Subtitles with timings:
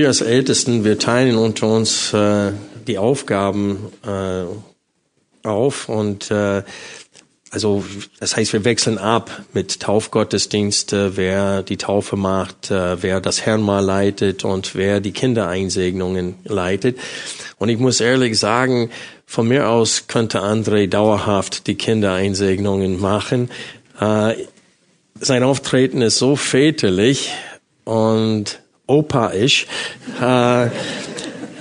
[0.00, 2.52] Wir als Ältesten, wir teilen unter uns äh,
[2.86, 4.44] die Aufgaben äh,
[5.46, 6.62] auf und äh,
[7.50, 7.84] also
[8.18, 13.84] das heißt, wir wechseln ab mit Taufgottesdienste, wer die Taufe macht, äh, wer das Herrnmal
[13.84, 16.98] leitet und wer die Kindereinsegnungen leitet.
[17.58, 18.90] Und ich muss ehrlich sagen,
[19.26, 23.50] von mir aus könnte André dauerhaft die Kindereinsegnungen machen.
[24.00, 24.34] Äh,
[25.20, 27.32] sein Auftreten ist so väterlich
[27.84, 28.59] und
[28.90, 29.66] opaisch.
[30.20, 30.68] Äh,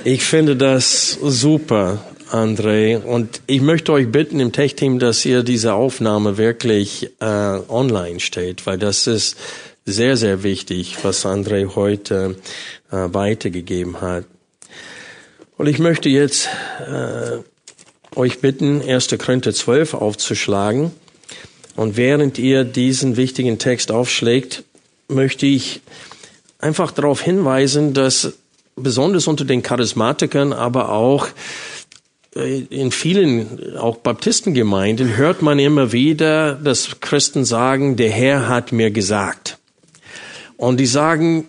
[0.04, 2.00] ich finde das super,
[2.32, 2.98] André.
[2.98, 8.66] Und ich möchte euch bitten im Tech-Team, dass ihr diese Aufnahme wirklich äh, online steht,
[8.66, 9.38] weil das ist
[9.86, 12.36] sehr, sehr wichtig, was André heute
[12.92, 14.26] äh, weitergegeben hat.
[15.58, 16.48] Und ich möchte jetzt
[16.80, 17.40] äh,
[18.16, 19.10] euch bitten, 1.
[19.18, 20.92] Korinther 12 aufzuschlagen.
[21.76, 24.64] Und während ihr diesen wichtigen Text aufschlägt,
[25.08, 25.82] möchte ich
[26.60, 28.34] einfach darauf hinweisen, dass
[28.76, 31.28] besonders unter den Charismatikern, aber auch
[32.36, 38.72] äh, in vielen, auch Baptistengemeinden, hört man immer wieder, dass Christen sagen, der Herr hat
[38.72, 39.58] mir gesagt.
[40.58, 41.48] Und die sagen,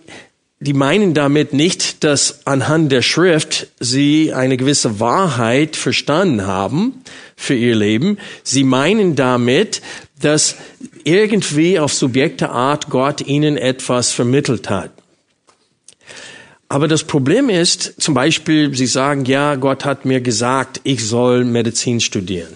[0.61, 7.01] die meinen damit nicht, dass anhand der Schrift sie eine gewisse Wahrheit verstanden haben
[7.35, 8.19] für ihr Leben.
[8.43, 9.81] Sie meinen damit,
[10.21, 10.55] dass
[11.03, 14.91] irgendwie auf subjekte Art Gott ihnen etwas vermittelt hat.
[16.71, 21.43] Aber das Problem ist, zum Beispiel, Sie sagen, ja, Gott hat mir gesagt, ich soll
[21.43, 22.55] Medizin studieren.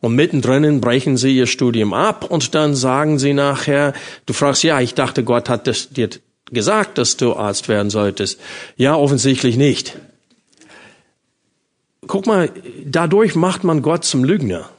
[0.00, 3.92] Und mittendrin brechen Sie Ihr Studium ab und dann sagen Sie nachher,
[4.24, 6.08] du fragst, ja, ich dachte, Gott hat das dir
[6.46, 8.40] gesagt, dass du Arzt werden solltest.
[8.78, 9.98] Ja, offensichtlich nicht.
[12.06, 12.48] Guck mal,
[12.86, 14.70] dadurch macht man Gott zum Lügner.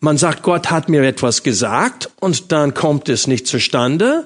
[0.00, 4.24] Man sagt, Gott hat mir etwas gesagt und dann kommt es nicht zustande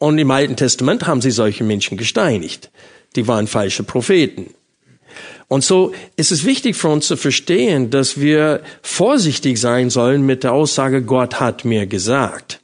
[0.00, 2.70] und im Alten Testament haben sie solche Menschen gesteinigt.
[3.16, 4.54] Die waren falsche Propheten.
[5.46, 10.42] Und so ist es wichtig für uns zu verstehen, dass wir vorsichtig sein sollen mit
[10.42, 12.60] der Aussage, Gott hat mir gesagt.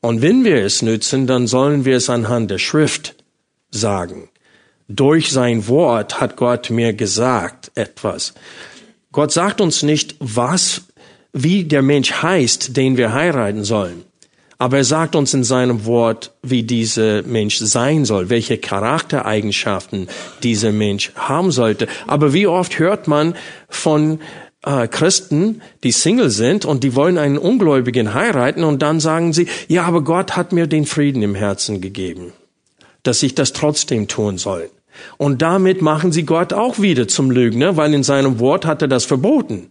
[0.00, 3.14] Und wenn wir es nützen, dann sollen wir es anhand der Schrift
[3.70, 4.28] sagen.
[4.88, 8.34] Durch sein Wort hat Gott mir gesagt etwas.
[9.12, 10.82] Gott sagt uns nicht, was,
[11.32, 14.09] wie der Mensch heißt, den wir heiraten sollen.
[14.60, 20.06] Aber er sagt uns in seinem Wort, wie dieser Mensch sein soll, welche Charaktereigenschaften
[20.42, 21.86] dieser Mensch haben sollte.
[22.06, 23.34] Aber wie oft hört man
[23.70, 24.20] von
[24.62, 29.46] äh, Christen, die Single sind und die wollen einen Ungläubigen heiraten und dann sagen sie,
[29.68, 32.34] ja, aber Gott hat mir den Frieden im Herzen gegeben,
[33.02, 34.68] dass ich das trotzdem tun soll.
[35.16, 38.88] Und damit machen sie Gott auch wieder zum Lügner, weil in seinem Wort hat er
[38.88, 39.70] das verboten.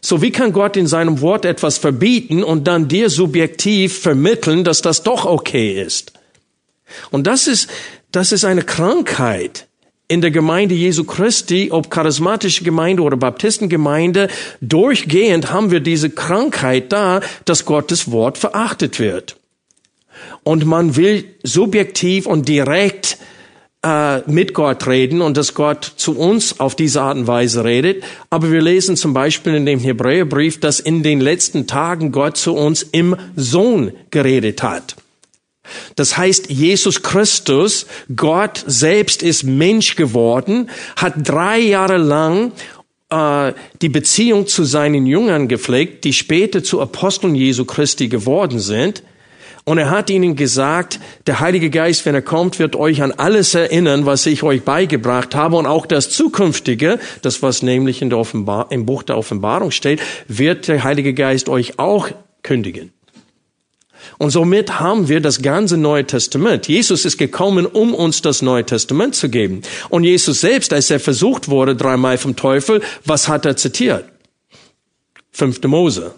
[0.00, 4.82] So wie kann Gott in seinem Wort etwas verbieten und dann dir subjektiv vermitteln, dass
[4.82, 6.12] das doch okay ist?
[7.10, 7.70] Und das ist,
[8.12, 9.66] das ist eine Krankheit
[10.10, 14.26] in der Gemeinde Jesu Christi, ob charismatische Gemeinde oder Baptistengemeinde,
[14.60, 19.36] durchgehend haben wir diese Krankheit da, dass Gottes Wort verachtet wird.
[20.42, 23.18] Und man will subjektiv und direkt
[23.82, 28.04] äh, mit Gott reden und dass Gott zu uns auf diese Art und Weise redet.
[28.28, 32.54] Aber wir lesen zum Beispiel in dem Hebräerbrief, dass in den letzten Tagen Gott zu
[32.54, 34.96] uns im Sohn geredet hat.
[35.96, 42.52] Das heißt, Jesus Christus, Gott selbst ist Mensch geworden, hat drei Jahre lang
[43.10, 49.02] äh, die Beziehung zu seinen Jüngern gepflegt, die später zu Aposteln Jesu Christi geworden sind.
[49.64, 53.54] Und er hat ihnen gesagt, der Heilige Geist, wenn er kommt, wird euch an alles
[53.54, 58.18] erinnern, was ich euch beigebracht habe und auch das Zukünftige, das was nämlich in der
[58.18, 62.08] Offenbar im Buch der Offenbarung steht, wird der Heilige Geist euch auch
[62.42, 62.92] kündigen.
[64.18, 66.68] Und somit haben wir das ganze Neue Testament.
[66.68, 69.62] Jesus ist gekommen, um uns das Neue Testament zu geben.
[69.88, 74.04] Und Jesus selbst, als er versucht wurde dreimal vom Teufel, was hat er zitiert?
[75.30, 76.14] Fünfte Mose.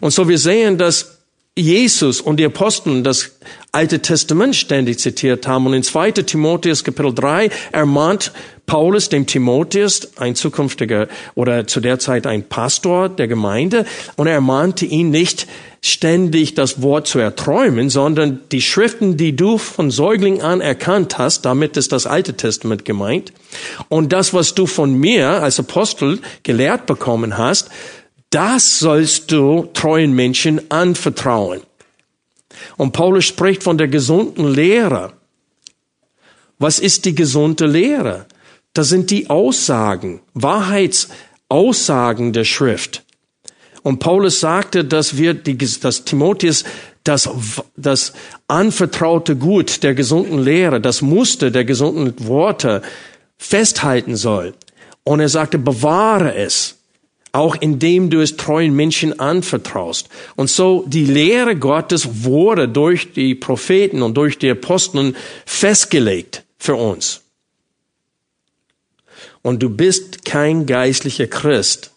[0.00, 1.13] Und so wir sehen, dass
[1.56, 3.36] Jesus und die Aposteln das
[3.70, 5.66] Alte Testament ständig zitiert haben.
[5.66, 6.10] Und in 2.
[6.12, 8.32] Timotheus Kapitel 3 ermahnt
[8.66, 11.06] Paulus dem Timotheus, ein zukünftiger
[11.36, 13.84] oder zu der Zeit ein Pastor der Gemeinde,
[14.16, 15.46] und er ermahnte ihn nicht
[15.80, 21.44] ständig das Wort zu erträumen, sondern die Schriften, die du von Säugling an erkannt hast,
[21.44, 23.32] damit ist das Alte Testament gemeint,
[23.88, 27.70] und das, was du von mir als Apostel gelehrt bekommen hast,
[28.34, 31.60] das sollst du treuen Menschen anvertrauen.
[32.76, 35.12] Und Paulus spricht von der gesunden Lehre.
[36.58, 38.26] Was ist die gesunde Lehre?
[38.72, 43.04] Das sind die Aussagen, Wahrheitsaussagen der Schrift.
[43.82, 46.64] Und Paulus sagte, dass wir, die, dass Timotheus
[47.04, 47.28] das,
[47.76, 48.14] das
[48.48, 52.82] anvertraute Gut der gesunden Lehre, das Muster der gesunden Worte
[53.36, 54.54] festhalten soll.
[55.04, 56.78] Und er sagte, bewahre es
[57.34, 60.08] auch indem du es treuen Menschen anvertraust.
[60.36, 66.76] Und so die Lehre Gottes wurde durch die Propheten und durch die Aposteln festgelegt für
[66.76, 67.22] uns.
[69.42, 71.90] Und du bist kein geistlicher Christ,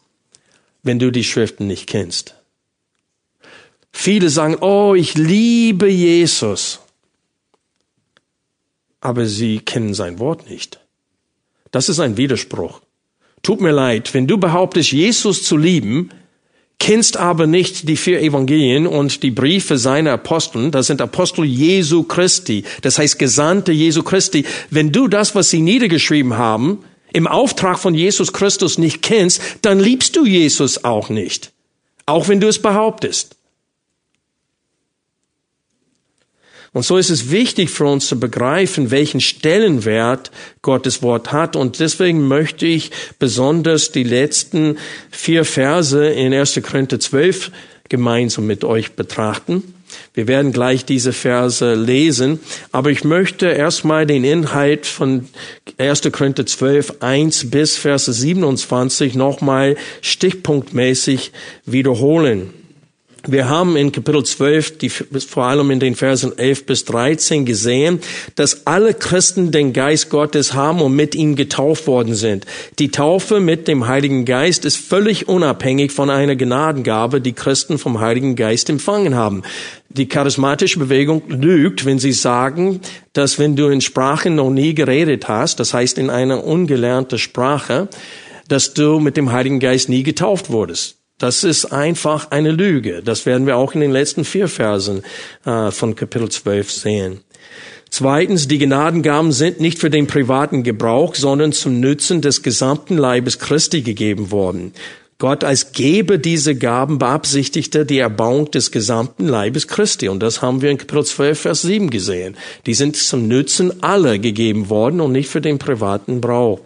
[0.82, 2.34] wenn du die Schriften nicht kennst.
[3.92, 6.80] Viele sagen, oh, ich liebe Jesus.
[9.02, 10.80] Aber sie kennen sein Wort nicht.
[11.70, 12.82] Das ist ein Widerspruch.
[13.44, 16.10] Tut mir leid, wenn du behauptest, Jesus zu lieben,
[16.80, 22.04] kennst aber nicht die vier Evangelien und die Briefe seiner Aposteln, das sind Apostel Jesu
[22.04, 24.46] Christi, das heißt Gesandte Jesu Christi.
[24.70, 26.80] Wenn du das, was sie niedergeschrieben haben,
[27.14, 31.52] im Auftrag von Jesus Christus nicht kennst, dann liebst du Jesus auch nicht.
[32.06, 33.37] Auch wenn du es behauptest.
[36.78, 40.30] Und so ist es wichtig für uns zu begreifen, welchen Stellenwert
[40.62, 41.56] Gottes Wort hat.
[41.56, 44.78] Und deswegen möchte ich besonders die letzten
[45.10, 46.62] vier Verse in 1.
[46.62, 47.50] Korinther 12
[47.90, 49.64] gemeinsam mit euch betrachten.
[50.14, 52.42] Wir werden gleich diese Verse lesen,
[52.72, 55.28] aber ich möchte erstmal den Inhalt von
[55.80, 56.04] 1.
[56.12, 61.32] Korinther 12, 1 bis Verse 27 nochmal stichpunktmäßig
[61.66, 62.54] wiederholen.
[63.30, 68.00] Wir haben in Kapitel 12, die, vor allem in den Versen 11 bis 13 gesehen,
[68.36, 72.46] dass alle Christen den Geist Gottes haben und mit ihm getauft worden sind.
[72.80, 78.00] Die Taufe mit dem Heiligen Geist ist völlig unabhängig von einer Gnadengabe, die Christen vom
[78.00, 79.44] Heiligen Geist empfangen haben.
[79.90, 82.80] Die charismatische Bewegung lügt, wenn sie sagen,
[83.12, 87.90] dass wenn du in Sprachen noch nie geredet hast, das heißt in einer ungelernten Sprache,
[88.48, 90.97] dass du mit dem Heiligen Geist nie getauft wurdest.
[91.18, 93.02] Das ist einfach eine Lüge.
[93.04, 95.02] Das werden wir auch in den letzten vier Versen
[95.46, 97.20] äh, von Kapitel 12 sehen.
[97.90, 103.40] Zweitens, die Gnadengaben sind nicht für den privaten Gebrauch, sondern zum Nützen des gesamten Leibes
[103.40, 104.74] Christi gegeben worden.
[105.20, 110.10] Gott als Geber dieser Gaben beabsichtigte die Erbauung des gesamten Leibes Christi.
[110.10, 112.38] Und das haben wir in Kapitel 12, Vers 7 gesehen.
[112.68, 116.60] Die sind zum Nützen aller gegeben worden und nicht für den privaten Brauch.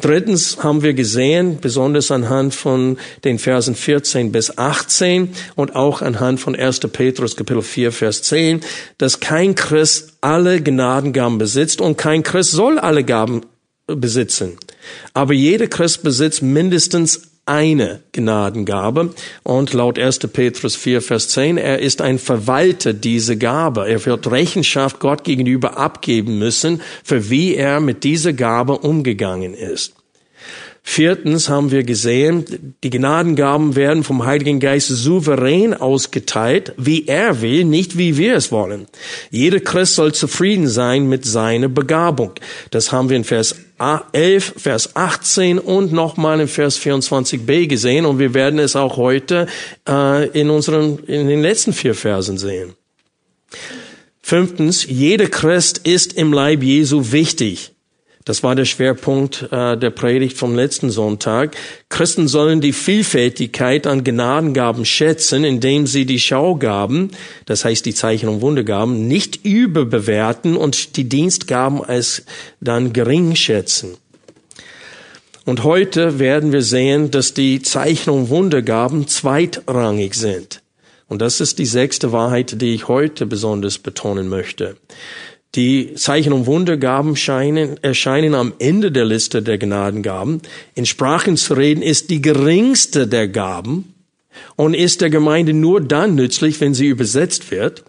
[0.00, 6.40] Drittens haben wir gesehen, besonders anhand von den Versen 14 bis 18 und auch anhand
[6.40, 6.80] von 1.
[6.92, 8.60] Petrus Kapitel 4, Vers 10,
[8.98, 13.42] dass kein Christ alle Gnadengaben besitzt und kein Christ soll alle Gaben
[13.86, 14.58] besitzen.
[15.12, 19.14] Aber jeder Christ besitzt mindestens eine Gnadengabe.
[19.42, 20.18] Und laut 1.
[20.32, 23.88] Petrus 4, Vers 10, er ist ein Verwalter dieser Gabe.
[23.88, 29.94] Er wird Rechenschaft Gott gegenüber abgeben müssen, für wie er mit dieser Gabe umgegangen ist.
[30.86, 37.64] Viertens haben wir gesehen, die Gnadengaben werden vom Heiligen Geist souverän ausgeteilt, wie er will,
[37.64, 38.86] nicht wie wir es wollen.
[39.30, 42.32] Jeder Christ soll zufrieden sein mit seiner Begabung.
[42.70, 43.56] Das haben wir in Vers
[44.12, 49.46] 11, Vers 18 und nochmal in Vers 24b gesehen und wir werden es auch heute
[49.88, 52.74] äh, in unseren, in den letzten vier Versen sehen.
[54.20, 57.73] Fünftens, jeder Christ ist im Leib Jesu wichtig.
[58.24, 61.56] Das war der Schwerpunkt äh, der Predigt vom letzten Sonntag.
[61.90, 67.10] Christen sollen die Vielfältigkeit an Gnadengaben schätzen, indem sie die Schaugaben,
[67.44, 72.24] das heißt die Zeichen- und Wundergaben, nicht überbewerten und die Dienstgaben als
[72.60, 73.98] dann gering schätzen.
[75.44, 80.62] Und heute werden wir sehen, dass die Zeichen- und Wundergaben zweitrangig sind.
[81.06, 84.76] Und das ist die sechste Wahrheit, die ich heute besonders betonen möchte.
[85.54, 90.40] Die Zeichen- und Wundergaben scheinen, erscheinen am Ende der Liste der Gnadengaben.
[90.74, 93.94] In Sprachen zu reden ist die geringste der Gaben.
[94.56, 97.84] und ist der Gemeinde nur dann nützlich, wenn sie übersetzt wird.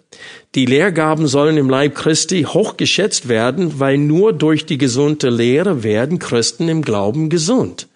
[0.54, 6.18] Die Lehrgaben sollen im Leib Christi hochgeschätzt werden, weil nur durch die gesunde Lehre werden
[6.18, 7.88] Christen im Glauben gesund.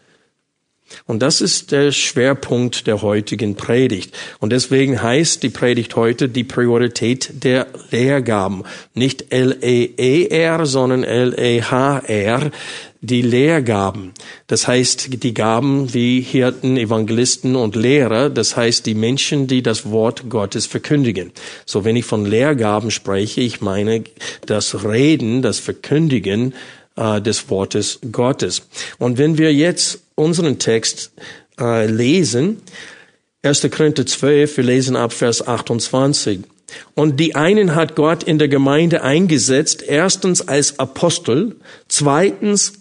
[1.06, 4.16] Und das ist der Schwerpunkt der heutigen Predigt.
[4.38, 8.64] Und deswegen heißt die Predigt heute die Priorität der Lehrgaben.
[8.94, 12.50] Nicht L-E-E-R, sondern L-E-H-R,
[13.02, 14.12] die Lehrgaben.
[14.46, 19.90] Das heißt, die Gaben wie Hirten, Evangelisten und Lehrer, das heißt, die Menschen, die das
[19.90, 21.32] Wort Gottes verkündigen.
[21.64, 24.04] So, wenn ich von Lehrgaben spreche, ich meine
[24.44, 26.54] das Reden, das Verkündigen
[26.96, 28.62] äh, des Wortes Gottes.
[28.98, 31.12] Und wenn wir jetzt unseren Text
[31.58, 32.62] äh, lesen,
[33.42, 33.68] 1.
[33.70, 36.40] Korinther 12, wir lesen ab Vers 28.
[36.94, 41.56] Und die einen hat Gott in der Gemeinde eingesetzt, erstens als Apostel,
[41.88, 42.74] zweitens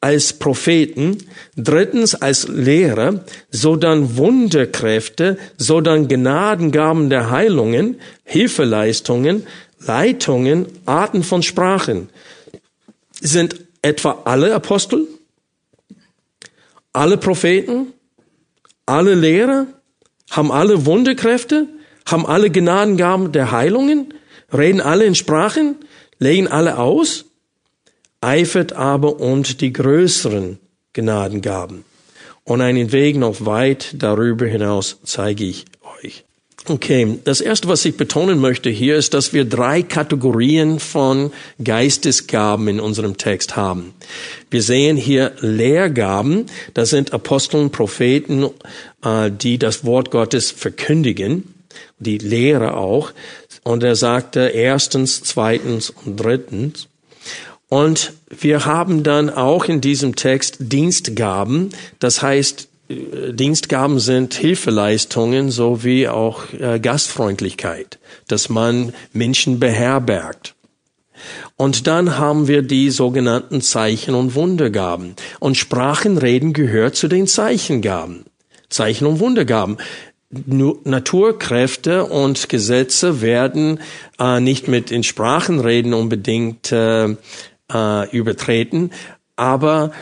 [0.00, 1.18] als Propheten,
[1.56, 9.46] drittens als Lehrer, so dann Wunderkräfte, so dann Gnadengaben der Heilungen, Hilfeleistungen,
[9.80, 12.08] Leitungen, Arten von Sprachen.
[13.20, 15.06] Sind etwa alle Apostel?
[16.92, 17.92] Alle Propheten?
[18.86, 19.66] Alle Lehrer?
[20.30, 21.68] Haben alle Wunderkräfte?
[22.06, 24.14] Haben alle Gnadengaben der Heilungen?
[24.52, 25.76] Reden alle in Sprachen?
[26.18, 27.26] Legen alle aus?
[28.20, 30.58] eifert aber und die größeren
[30.92, 31.84] Gnadengaben.
[32.44, 35.64] Und einen Weg noch weit darüber hinaus zeige ich.
[36.68, 41.30] Okay, das erste, was ich betonen möchte hier, ist, dass wir drei Kategorien von
[41.62, 43.94] Geistesgaben in unserem Text haben.
[44.50, 48.46] Wir sehen hier Lehrgaben, das sind Aposteln, Propheten,
[49.04, 51.54] äh, die das Wort Gottes verkündigen,
[52.00, 53.12] die Lehre auch.
[53.62, 56.88] Und er sagte erstens, zweitens und drittens.
[57.68, 61.70] Und wir haben dann auch in diesem Text Dienstgaben.
[62.00, 70.54] Das heißt, Dienstgaben sind Hilfeleistungen sowie auch äh, Gastfreundlichkeit, dass man Menschen beherbergt.
[71.56, 75.16] Und dann haben wir die sogenannten Zeichen- und Wundergaben.
[75.40, 78.26] Und Sprachenreden gehört zu den Zeichengaben.
[78.68, 79.78] Zeichen- und Wundergaben.
[80.30, 83.80] Naturkräfte und Gesetze werden
[84.18, 87.16] äh, nicht mit in Sprachenreden unbedingt äh,
[87.72, 88.90] äh, übertreten.
[89.36, 89.92] Aber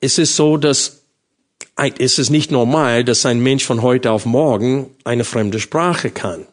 [0.00, 1.01] es ist so, dass
[1.76, 6.46] es ist nicht normal, dass ein Mensch von heute auf morgen eine fremde Sprache kann.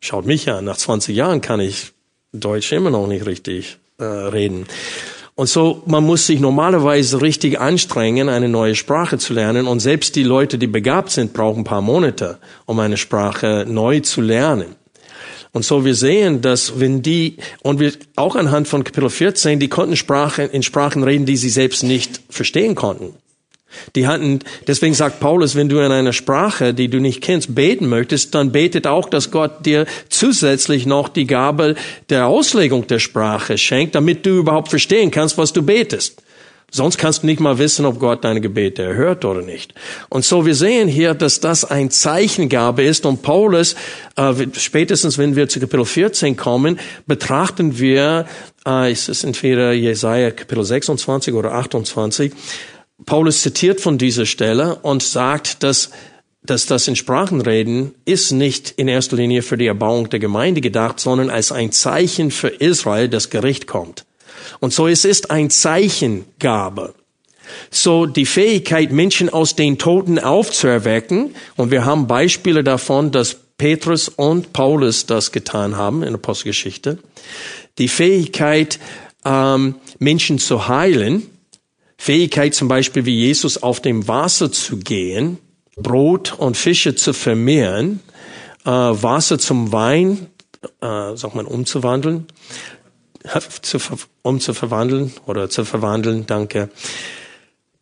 [0.00, 1.92] Schaut mich an, nach 20 Jahren kann ich
[2.32, 4.66] Deutsch immer noch nicht richtig äh, reden.
[5.34, 9.66] Und so, man muss sich normalerweise richtig anstrengen, eine neue Sprache zu lernen.
[9.66, 14.00] Und selbst die Leute, die begabt sind, brauchen ein paar Monate, um eine Sprache neu
[14.00, 14.76] zu lernen.
[15.52, 19.68] Und so wir sehen, dass wenn die, und wir auch anhand von Kapitel 14, die
[19.68, 23.14] konnten Sprachen, in Sprachen reden, die sie selbst nicht verstehen konnten.
[23.94, 27.88] Die hatten, deswegen sagt Paulus, wenn du in einer Sprache, die du nicht kennst, beten
[27.88, 31.74] möchtest, dann betet auch, dass Gott dir zusätzlich noch die Gabe
[32.08, 36.22] der Auslegung der Sprache schenkt, damit du überhaupt verstehen kannst, was du betest.
[36.72, 39.72] Sonst kannst du nicht mal wissen, ob Gott deine Gebete erhört oder nicht.
[40.08, 43.06] Und so wir sehen hier, dass das ein Zeichengabe ist.
[43.06, 43.76] Und Paulus,
[44.16, 48.26] äh, spätestens wenn wir zu Kapitel 14 kommen, betrachten wir,
[48.66, 52.32] äh, es ist entweder Jesaja Kapitel 26 oder 28,
[53.04, 55.90] Paulus zitiert von dieser Stelle und sagt, dass
[56.46, 61.00] dass das in Sprachenreden ist nicht in erster Linie für die Erbauung der Gemeinde gedacht,
[61.00, 64.04] sondern als ein Zeichen für Israel, das Gericht kommt.
[64.60, 66.94] Und so es ist ein Zeichengabe.
[67.70, 71.34] So die Fähigkeit, Menschen aus den Toten aufzuerwecken.
[71.56, 76.98] Und wir haben Beispiele davon, dass Petrus und Paulus das getan haben in der Apostelgeschichte.
[77.78, 78.78] Die Fähigkeit,
[79.24, 81.30] ähm, Menschen zu heilen.
[81.98, 85.38] Fähigkeit zum Beispiel wie Jesus auf dem Wasser zu gehen,
[85.76, 88.00] Brot und Fische zu vermehren,
[88.64, 90.26] äh, Wasser zum Wein,
[90.80, 92.26] äh, sag mal, umzuwandeln
[93.62, 93.78] zu,
[94.22, 96.70] um zu verwandeln oder zu verwandeln, danke.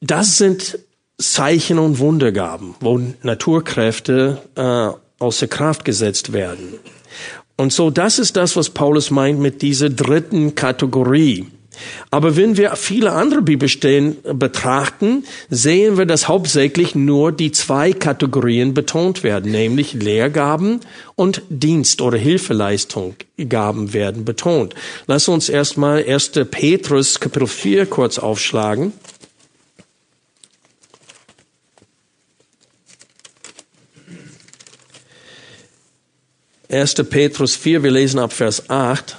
[0.01, 0.79] Das sind
[1.19, 6.75] Zeichen und Wundergaben, wo Naturkräfte äh, außer Kraft gesetzt werden.
[7.57, 11.47] Und so, das ist das, was Paulus meint mit dieser dritten Kategorie.
[12.11, 18.75] Aber wenn wir viele andere Bibelstellen betrachten, sehen wir, dass hauptsächlich nur die zwei Kategorien
[18.75, 20.81] betont werden, nämlich Lehrgaben
[21.15, 24.75] und Dienst- oder Hilfeleistungsgaben werden betont.
[25.07, 26.33] Lass uns erstmal 1.
[26.51, 28.93] Petrus Kapitel 4 kurz aufschlagen.
[36.75, 36.95] 1.
[37.09, 39.19] Petrus 4, wir lesen ab Vers 8.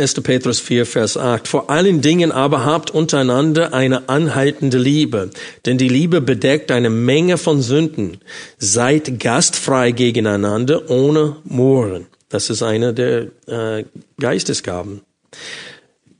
[0.00, 0.14] 1.
[0.22, 1.46] Petrus 4, Vers 8.
[1.46, 5.30] Vor allen Dingen aber habt untereinander eine anhaltende Liebe,
[5.66, 8.18] denn die Liebe bedeckt eine Menge von Sünden.
[8.58, 12.06] Seid gastfrei gegeneinander ohne Mohren.
[12.30, 13.84] Das ist eine der äh,
[14.18, 15.02] Geistesgaben.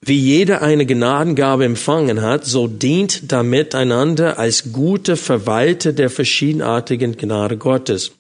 [0.03, 7.17] Wie jeder eine Gnadengabe empfangen hat, so dient damit einander als gute Verwalter der verschiedenartigen
[7.17, 8.13] Gnade Gottes.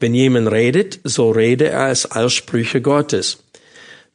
[0.00, 3.38] Wenn jemand redet, so rede er als Aussprüche Gottes.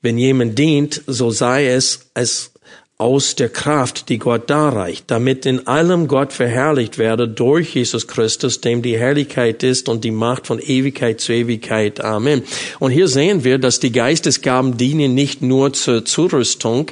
[0.06, 2.52] Wenn jemand dient, so sei es als
[3.00, 8.62] aus der Kraft, die Gott darreicht, damit in allem Gott verherrlicht werde durch Jesus Christus,
[8.62, 12.02] dem die Herrlichkeit ist und die Macht von Ewigkeit zu Ewigkeit.
[12.02, 12.44] Amen.
[12.78, 16.92] Und hier sehen wir, dass die Geistesgaben dienen nicht nur zur Zurüstung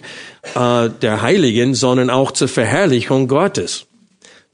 [0.55, 3.85] äh, der Heiligen, sondern auch zur Verherrlichung Gottes.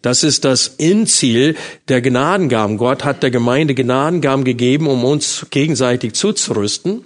[0.02, 1.56] Das ist das Endziel
[1.88, 2.76] der Gnadengaben.
[2.76, 7.06] Gott hat der Gemeinde Gnadengaben gegeben, um uns gegenseitig zuzurüsten.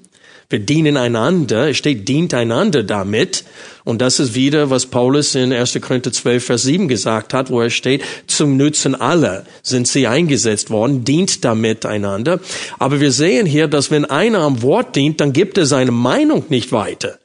[0.54, 3.44] Wir dienen einander, es steht, dient einander damit.
[3.86, 5.80] Und das ist wieder, was Paulus in 1.
[5.82, 10.70] Korinther 12, Vers 7 gesagt hat, wo er steht, zum Nutzen aller sind sie eingesetzt
[10.70, 12.40] worden, dient damit einander.
[12.78, 16.46] Aber wir sehen hier, dass wenn einer am Wort dient, dann gibt er seine Meinung
[16.50, 17.18] nicht weiter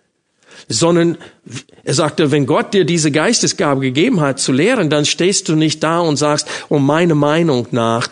[0.70, 1.16] sondern
[1.82, 5.82] er sagte, wenn Gott dir diese Geistesgabe gegeben hat zu lehren, dann stehst du nicht
[5.82, 8.08] da und sagst, um meine Meinung nach,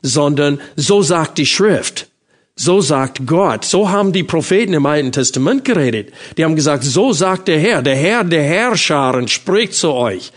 [0.00, 2.08] sondern so sagt die Schrift.
[2.58, 3.66] So sagt Gott.
[3.66, 6.12] So haben die Propheten im Alten Testament geredet.
[6.36, 7.82] Die haben gesagt, so sagt der Herr.
[7.82, 10.32] Der Herr der Herrscharen spricht zu euch.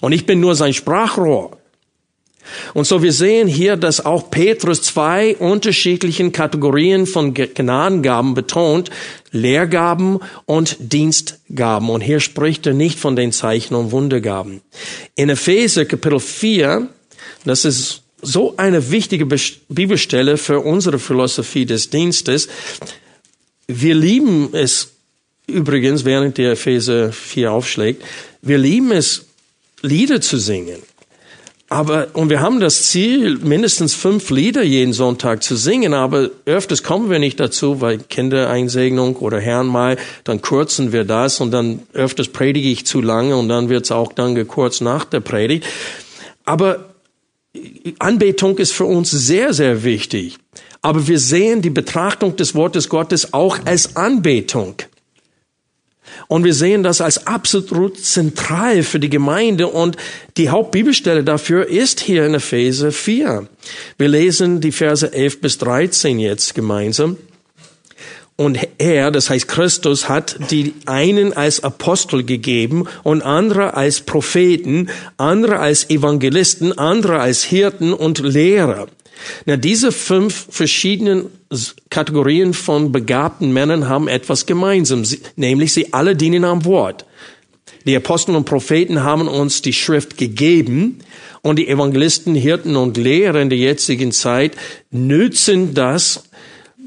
[0.00, 1.58] Und ich bin nur sein Sprachrohr.
[2.74, 8.90] Und so wir sehen hier, dass auch Petrus zwei unterschiedlichen Kategorien von Gnadengaben betont.
[9.32, 11.90] Lehrgaben und Dienstgaben.
[11.90, 14.60] Und hier spricht er nicht von den Zeichen und Wundergaben.
[15.16, 16.88] In Epheser Kapitel 4,
[17.44, 19.26] das ist so eine wichtige
[19.68, 22.48] Bibelstelle für unsere Philosophie des Dienstes.
[23.66, 24.92] Wir lieben es
[25.48, 28.02] übrigens, während der Epheser 4 aufschlägt,
[28.40, 29.26] wir lieben es,
[29.84, 30.80] Lieder zu singen.
[31.68, 36.82] Aber, und wir haben das Ziel, mindestens fünf Lieder jeden Sonntag zu singen, aber öfters
[36.82, 42.28] kommen wir nicht dazu, weil Kindereinsegnung oder Herrenmal, dann kürzen wir das und dann öfters
[42.28, 45.66] predige ich zu lange und dann wird es auch dann gekürzt nach der Predigt.
[46.44, 46.91] Aber
[47.98, 50.38] Anbetung ist für uns sehr, sehr wichtig.
[50.80, 54.74] Aber wir sehen die Betrachtung des Wortes Gottes auch als Anbetung.
[56.28, 59.68] Und wir sehen das als absolut zentral für die Gemeinde.
[59.68, 59.96] Und
[60.36, 63.48] die Hauptbibelstelle dafür ist hier in Epheser 4.
[63.98, 67.16] Wir lesen die Verse 11 bis 13 jetzt gemeinsam.
[68.36, 74.88] Und er, das heißt Christus, hat die einen als Apostel gegeben und andere als Propheten,
[75.16, 78.88] andere als Evangelisten, andere als Hirten und Lehrer.
[79.44, 81.26] Na, diese fünf verschiedenen
[81.90, 85.04] Kategorien von begabten Männern haben etwas gemeinsam,
[85.36, 87.04] nämlich sie alle dienen am Wort.
[87.86, 91.00] Die Apostel und Propheten haben uns die Schrift gegeben
[91.42, 94.56] und die Evangelisten, Hirten und Lehrer in der jetzigen Zeit
[94.90, 96.24] nützen das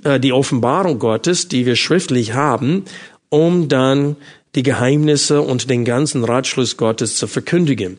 [0.05, 2.85] äh, die Offenbarung Gottes, die wir schriftlich haben,
[3.29, 4.15] um dann
[4.55, 7.97] die Geheimnisse und den ganzen Ratschluss Gottes zu verkündigen.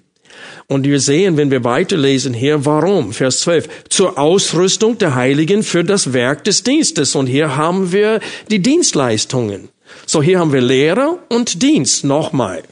[0.69, 3.13] Und wir sehen, wenn wir weiterlesen hier, warum?
[3.13, 3.69] Vers 12.
[3.89, 7.15] Zur Ausrüstung der Heiligen für das Werk des Dienstes.
[7.15, 9.69] Und hier haben wir die Dienstleistungen.
[10.07, 12.63] So, hier haben wir Lehre und Dienst nochmal.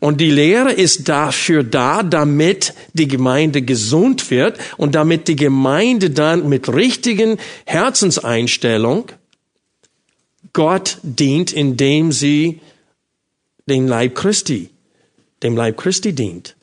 [0.00, 6.10] Und die Lehre ist dafür da, damit die Gemeinde gesund wird und damit die Gemeinde
[6.10, 9.06] dann mit richtigen Herzenseinstellung
[10.52, 12.60] Gott dient, indem sie
[13.66, 14.70] den Leib Christi,
[15.42, 16.54] dem Leib Christi dient.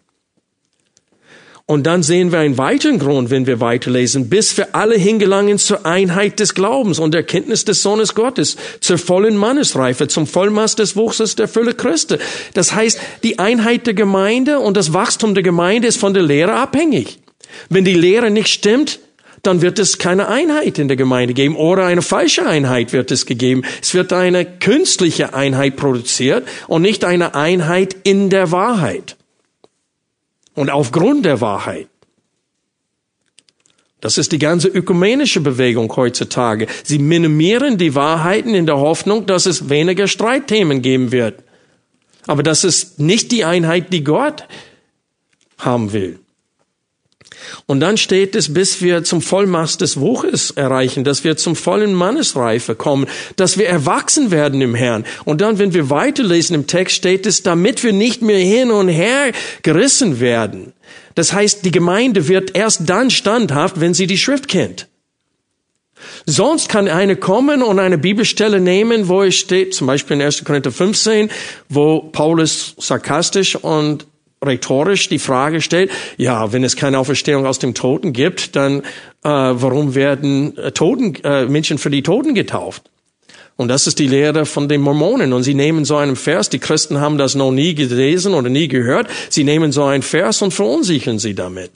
[1.72, 5.86] Und dann sehen wir einen weiteren Grund, wenn wir weiterlesen, bis wir alle hingelangen zur
[5.86, 10.98] Einheit des Glaubens und der Kenntnis des Sohnes Gottes, zur vollen Mannesreife, zum Vollmaß des
[10.98, 12.18] Wuchses der Fülle Christi.
[12.54, 16.56] Das heißt, die Einheit der Gemeinde und das Wachstum der Gemeinde ist von der Lehre
[16.56, 17.20] abhängig.
[17.70, 19.00] Wenn die Lehre nicht stimmt,
[19.42, 23.26] dann wird es keine Einheit in der Gemeinde geben oder eine falsche Einheit wird es
[23.26, 23.64] gegeben.
[23.82, 29.16] Es wird eine künstliche Einheit produziert und nicht eine Einheit in der Wahrheit
[30.56, 31.88] und aufgrund der Wahrheit.
[34.02, 36.66] Das ist die ganze ökumenische Bewegung heutzutage.
[36.84, 41.44] Sie minimieren die Wahrheiten in der Hoffnung, dass es weniger Streitthemen geben wird.
[42.26, 44.48] Aber das ist nicht die Einheit, die Gott
[45.60, 46.20] haben will.
[47.66, 51.94] Und dann steht es, bis wir zum Vollmaß des Wuches erreichen, dass wir zum vollen
[51.94, 55.06] Mannesreife kommen, dass wir erwachsen werden im Herrn.
[55.26, 58.90] Und dann, wenn wir weiterlesen im Text, steht es, damit wir nicht mehr hin und
[58.90, 59.32] her
[59.64, 60.74] gerissen werden.
[61.16, 64.88] Das heißt, die Gemeinde wird erst dann standhaft, wenn sie die Schrift kennt.
[66.26, 70.44] Sonst kann eine kommen und eine Bibelstelle nehmen, wo es steht, zum Beispiel in 1.
[70.44, 71.30] Korinther 15,
[71.70, 74.06] wo Paulus sarkastisch und
[74.44, 78.84] rhetorisch die Frage stellt, ja, wenn es keine Auferstehung aus dem Toten gibt, dann äh,
[79.24, 82.90] warum werden äh, Toten, äh, Menschen für die Toten getauft?
[83.56, 85.34] Und das ist die Lehre von den Mormonen.
[85.34, 88.68] Und sie nehmen so einen Vers, die Christen haben das noch nie gelesen oder nie
[88.68, 91.70] gehört, sie nehmen so einen Vers und verunsichern sie damit.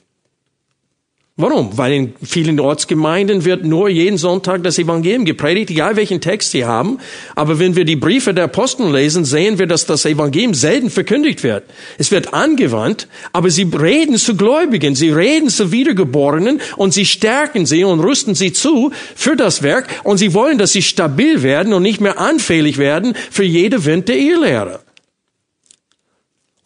[1.38, 1.76] Warum?
[1.76, 6.64] Weil in vielen Ortsgemeinden wird nur jeden Sonntag das Evangelium gepredigt, egal welchen Text sie
[6.64, 6.96] haben.
[7.34, 11.42] Aber wenn wir die Briefe der Apostel lesen, sehen wir, dass das Evangelium selten verkündigt
[11.42, 11.64] wird.
[11.98, 17.66] Es wird angewandt, aber sie reden zu Gläubigen, sie reden zu Wiedergeborenen und sie stärken
[17.66, 21.74] sie und rüsten sie zu für das Werk und sie wollen, dass sie stabil werden
[21.74, 24.85] und nicht mehr anfällig werden für jede Wind der Irrlehre.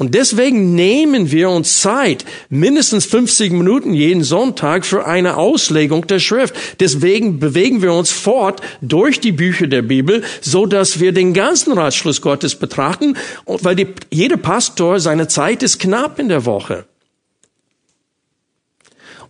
[0.00, 6.20] Und deswegen nehmen wir uns Zeit, mindestens 50 Minuten jeden Sonntag für eine Auslegung der
[6.20, 6.54] Schrift.
[6.80, 11.74] Deswegen bewegen wir uns fort durch die Bücher der Bibel, so dass wir den ganzen
[11.74, 16.86] Ratschluss Gottes betrachten, weil die, jeder Pastor, seine Zeit ist knapp in der Woche.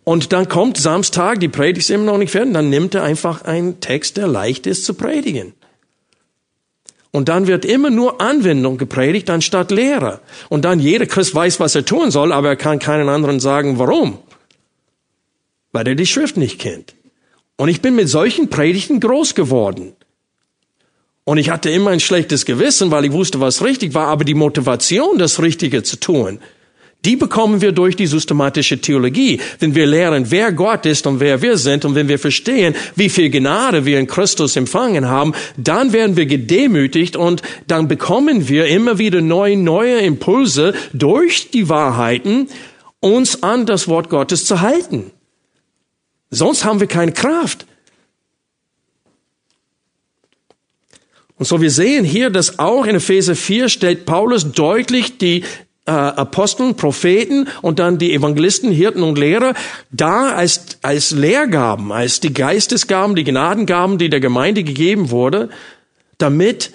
[0.05, 3.43] Und dann kommt Samstag, die Predigt ist immer noch nicht fertig, dann nimmt er einfach
[3.43, 5.53] einen Text, der leicht ist zu predigen.
[7.13, 10.21] Und dann wird immer nur Anwendung gepredigt anstatt Lehre.
[10.49, 13.79] Und dann jeder Christ weiß, was er tun soll, aber er kann keinen anderen sagen,
[13.79, 14.19] warum.
[15.73, 16.95] Weil er die Schrift nicht kennt.
[17.57, 19.95] Und ich bin mit solchen Predigten groß geworden.
[21.25, 24.35] Und ich hatte immer ein schlechtes Gewissen, weil ich wusste, was richtig war, aber die
[24.35, 26.41] Motivation, das Richtige zu tun,
[27.05, 29.41] die bekommen wir durch die systematische Theologie.
[29.59, 33.09] Wenn wir lernen, wer Gott ist und wer wir sind und wenn wir verstehen, wie
[33.09, 38.67] viel Gnade wir in Christus empfangen haben, dann werden wir gedemütigt und dann bekommen wir
[38.67, 42.49] immer wieder neue, neue Impulse durch die Wahrheiten,
[43.01, 45.11] uns an das Wort Gottes zu halten.
[46.29, 47.67] Sonst haben wir keine Kraft.
[51.37, 55.43] Und so wir sehen hier, dass auch in Epheser 4 stellt Paulus deutlich die
[55.87, 59.55] äh, Aposteln, Propheten und dann die Evangelisten, Hirten und Lehrer
[59.91, 65.49] da als, als Lehrgaben, als die Geistesgaben, die Gnadengaben, die der Gemeinde gegeben wurde,
[66.19, 66.73] damit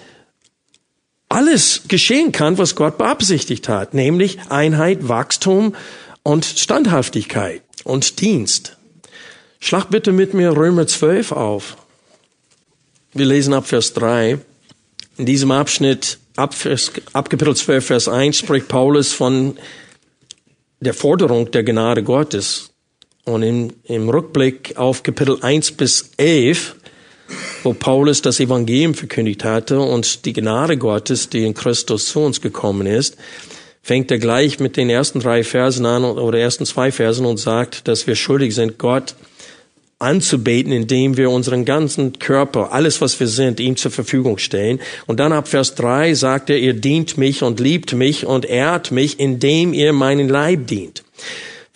[1.28, 5.74] alles geschehen kann, was Gott beabsichtigt hat, nämlich Einheit, Wachstum
[6.22, 8.76] und Standhaftigkeit und Dienst.
[9.60, 11.76] Schlag bitte mit mir Römer 12 auf.
[13.12, 14.38] Wir lesen ab Vers 3.
[15.16, 19.56] In diesem Abschnitt ab, Vers, ab Kapitel 12, Vers 1 spricht Paulus von
[20.80, 22.70] der Forderung der Gnade Gottes.
[23.24, 26.76] Und im, im Rückblick auf Kapitel 1 bis 11,
[27.64, 32.40] wo Paulus das Evangelium verkündigt hatte und die Gnade Gottes, die in Christus zu uns
[32.40, 33.16] gekommen ist,
[33.82, 37.88] fängt er gleich mit den ersten drei Versen an oder ersten zwei Versen und sagt,
[37.88, 39.16] dass wir schuldig sind, Gott
[39.98, 44.80] anzubeten, indem wir unseren ganzen Körper, alles was wir sind, ihm zur Verfügung stellen.
[45.06, 48.90] Und dann ab Vers 3 sagt er, ihr dient mich und liebt mich und ehrt
[48.90, 51.02] mich, indem ihr meinen Leib dient.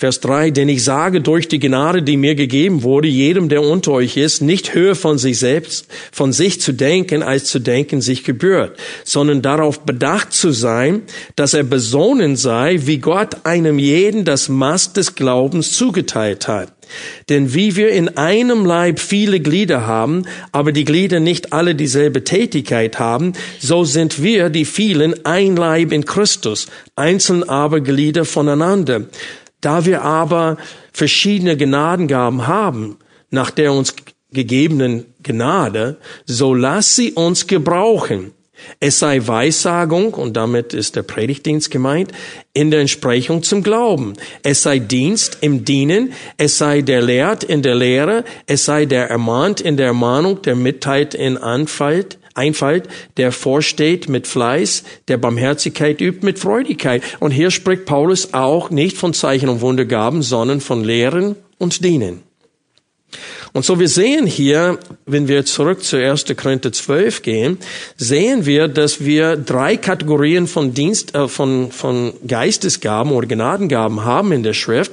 [0.01, 3.93] Vers 3, denn ich sage durch die Gnade, die mir gegeben wurde, jedem, der unter
[3.93, 8.25] euch ist, nicht höher von sich selbst, von sich zu denken, als zu denken sich
[8.25, 11.03] gebührt, sondern darauf bedacht zu sein,
[11.37, 16.73] dass er besonnen sei, wie Gott einem jeden das Maß des Glaubens zugeteilt hat.
[17.29, 22.25] Denn wie wir in einem Leib viele Glieder haben, aber die Glieder nicht alle dieselbe
[22.25, 29.03] Tätigkeit haben, so sind wir, die vielen, ein Leib in Christus, einzeln aber Glieder voneinander.
[29.61, 30.57] Da wir aber
[30.93, 32.97] verschiedene Gnadengaben haben,
[33.31, 33.95] nach der uns
[34.33, 38.33] gegebenen Gnade, so lass sie uns gebrauchen
[38.79, 42.13] es sei Weissagung, und damit ist der Predigtdienst gemeint,
[42.53, 44.15] in der Entsprechung zum Glauben.
[44.43, 49.11] Es sei Dienst im Dienen, es sei der Lehrt in der Lehre, es sei der
[49.11, 56.01] Ermahnt in der Ermahnung, der mitteilt in Anfalt, Einfalt, der vorsteht mit Fleiß, der Barmherzigkeit
[56.01, 57.03] übt mit Freudigkeit.
[57.21, 62.23] Und hier spricht Paulus auch nicht von Zeichen und Wundergaben, sondern von Lehren und Dienen.
[63.53, 66.27] Und so wir sehen hier, wenn wir zurück zu 1.
[66.37, 67.59] Korinther 12 gehen,
[67.97, 74.33] sehen wir, dass wir drei Kategorien von Dienst, äh, von, von Geistesgaben oder Gnadengaben haben
[74.33, 74.93] in der Schrift.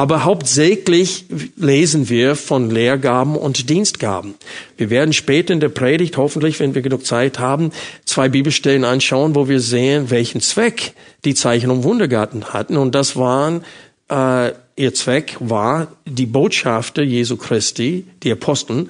[0.00, 4.32] Aber hauptsächlich lesen wir von Lehrgaben und Dienstgaben.
[4.78, 7.70] Wir werden später in der Predigt, hoffentlich, wenn wir genug Zeit haben,
[8.06, 10.94] zwei Bibelstellen anschauen, wo wir sehen, welchen Zweck
[11.26, 12.78] die Zeichen und Wundergarten hatten.
[12.78, 13.62] Und das waren
[14.08, 18.88] äh, Ihr Zweck war, die Botschafter Jesu Christi, die Aposteln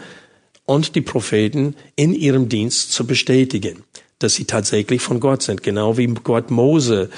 [0.65, 3.83] und die Propheten in ihrem Dienst zu bestätigen,
[4.21, 7.11] dass sie tatsächlich von Gott sind, genau wie Gott Mose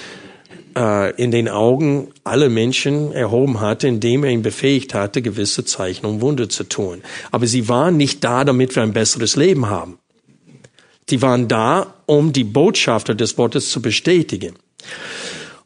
[0.77, 6.07] äh, in den Augen aller Menschen erhoben hatte, indem er ihn befähigt hatte, gewisse Zeichen
[6.07, 7.03] und Wunder zu tun.
[7.31, 9.99] Aber sie waren nicht da, damit wir ein besseres Leben haben.
[11.11, 14.55] Die waren da, um die Botschafter des Wortes zu bestätigen.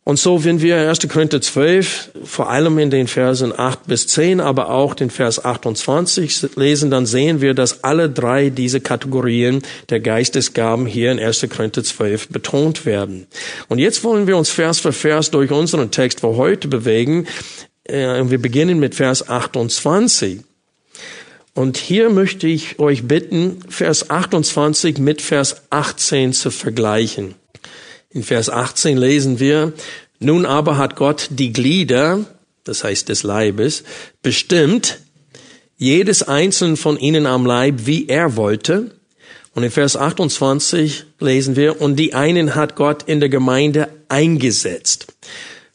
[0.09, 1.09] Und so, wenn wir 1.
[1.09, 6.55] Korinther 12, vor allem in den Versen 8 bis 10, aber auch den Vers 28
[6.55, 11.49] lesen, dann sehen wir, dass alle drei diese Kategorien der Geistesgaben hier in 1.
[11.51, 13.27] Korinther 12 betont werden.
[13.67, 17.27] Und jetzt wollen wir uns Vers für Vers durch unseren Text für heute bewegen.
[17.83, 20.43] Äh, wir beginnen mit Vers 28.
[21.55, 27.35] Und hier möchte ich euch bitten, Vers 28 mit Vers 18 zu vergleichen.
[28.17, 29.75] In Vers 18 lesen wir,
[30.21, 32.25] nun aber hat Gott die Glieder,
[32.65, 33.85] das heißt des Leibes,
[34.23, 35.01] bestimmt,
[35.77, 38.93] jedes einzelne von ihnen am Leib, wie er wollte.
[39.55, 45.09] Und in Vers 28 lesen wir, und die einen hat Gott in der Gemeinde eingesetzt.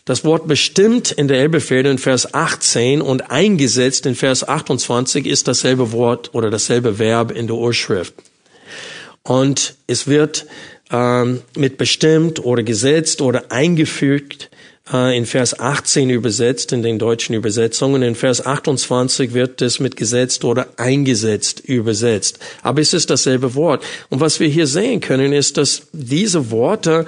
[0.05, 5.47] Das Wort bestimmt in der Elbefehle in Vers 18 und eingesetzt in Vers 28 ist
[5.47, 8.15] dasselbe Wort oder dasselbe Verb in der Urschrift.
[9.21, 10.47] Und es wird
[10.91, 14.49] ähm, mit bestimmt oder gesetzt oder eingefügt
[14.91, 18.01] äh, in Vers 18 übersetzt, in den deutschen Übersetzungen.
[18.01, 22.39] In Vers 28 wird es mit gesetzt oder eingesetzt übersetzt.
[22.61, 23.83] Aber es ist dasselbe Wort.
[24.09, 27.05] Und was wir hier sehen können, ist, dass diese Worte,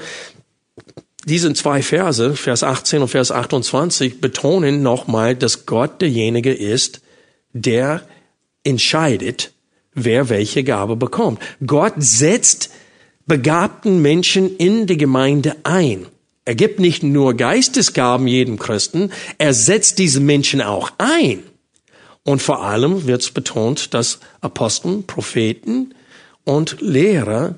[1.26, 7.02] diese zwei Verse, Vers 18 und Vers 28, betonen nochmal, dass Gott derjenige ist,
[7.54, 8.02] der
[8.64, 9.52] entscheidet,
[9.94, 11.40] wer welche Gabe bekommt.
[11.66, 12.72] Gott setzt
[13.26, 16.06] begabten Menschen in die Gemeinde ein.
[16.46, 21.44] Er gibt nicht nur Geistesgaben jedem Christen, er setzt diese Menschen auch ein.
[22.24, 25.94] Und vor allem wird betont, dass Aposteln, Propheten
[26.44, 27.56] und Lehrer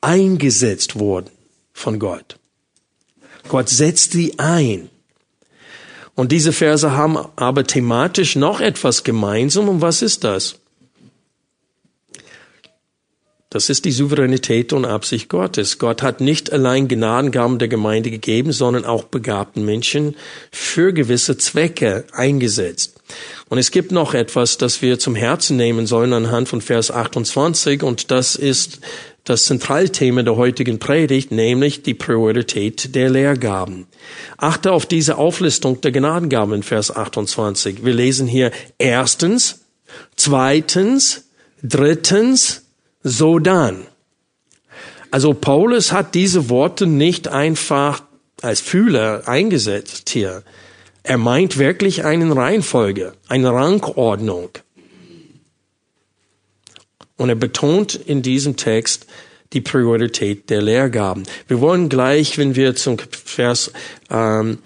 [0.00, 1.30] eingesetzt wurden
[1.72, 2.38] von Gott.
[3.48, 4.88] Gott setzt sie ein.
[6.14, 9.68] Und diese Verse haben aber thematisch noch etwas gemeinsam.
[9.68, 10.58] Und was ist das?
[13.48, 15.78] Das ist die Souveränität und Absicht Gottes.
[15.78, 20.16] Gott hat nicht allein Gnadengaben der Gemeinde gegeben, sondern auch begabten Menschen
[20.50, 23.00] für gewisse Zwecke eingesetzt.
[23.48, 27.84] Und es gibt noch etwas, das wir zum Herzen nehmen sollen anhand von Vers 28
[27.84, 28.80] und das ist
[29.22, 33.86] das Zentralthema der heutigen Predigt, nämlich die Priorität der Lehrgaben.
[34.38, 37.84] Achte auf diese Auflistung der Gnadengaben in Vers 28.
[37.84, 39.60] Wir lesen hier erstens,
[40.16, 41.28] zweitens,
[41.62, 42.65] drittens,
[43.06, 43.86] so dann.
[45.12, 48.02] Also Paulus hat diese Worte nicht einfach
[48.42, 50.42] als Fühler eingesetzt hier.
[51.04, 54.50] Er meint wirklich eine Reihenfolge, eine Rangordnung.
[57.16, 59.06] Und er betont in diesem Text
[59.52, 61.22] die Priorität der Lehrgaben.
[61.46, 63.70] Wir wollen gleich, wenn wir zum Vers
[64.10, 64.58] ähm,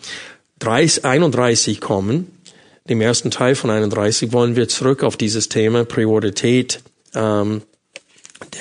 [0.60, 2.38] 30, 31 kommen,
[2.88, 6.80] dem ersten Teil von 31, wollen wir zurück auf dieses Thema Priorität
[7.14, 7.60] ähm,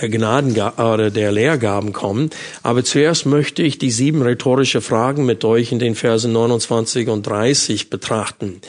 [0.02, 2.30] der Gnaden oder der Lehrgaben kommen.
[2.63, 7.26] Aber zuerst möchte ich die sieben rhetorische Fragen mit euch in den Versen 29 und
[7.26, 8.62] 30 betrachten.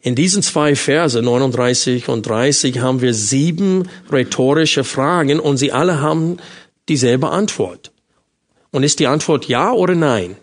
[0.00, 6.00] In diesen zwei Verse, 39 und 30, haben wir sieben rhetorische Fragen und sie alle
[6.00, 6.36] haben
[6.88, 7.90] dieselbe Antwort.
[8.70, 10.36] Und ist die Antwort ja oder nein?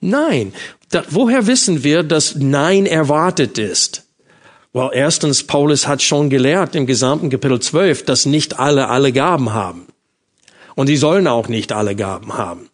[0.00, 0.52] Nein.
[0.90, 4.05] Da, woher wissen wir, dass Nein erwartet ist?
[4.76, 9.54] Well, erstens, Paulus hat schon gelehrt im gesamten Kapitel 12, dass nicht alle alle Gaben
[9.54, 9.86] haben.
[10.74, 12.68] Und die sollen auch nicht alle Gaben haben.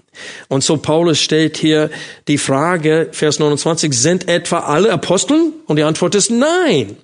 [0.49, 1.91] Und so Paulus stellt hier
[2.27, 5.53] die Frage, Vers 29, sind etwa alle Aposteln?
[5.69, 6.97] Und die Antwort ist nein.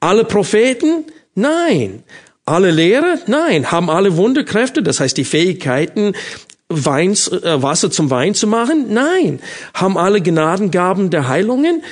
[0.00, 1.06] Alle Propheten?
[1.34, 2.02] Nein.
[2.44, 3.20] Alle Lehrer?
[3.26, 3.72] Nein.
[3.72, 6.12] Haben alle Wunderkräfte, das heißt die Fähigkeiten,
[6.68, 8.92] Weins, äh, Wasser zum Wein zu machen?
[8.92, 9.40] Nein.
[9.72, 11.82] Haben alle Gnadengaben der Heilungen?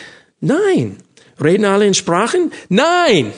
[0.42, 0.98] Nein.
[1.42, 2.52] Reden alle in Sprachen?
[2.68, 3.32] Nein.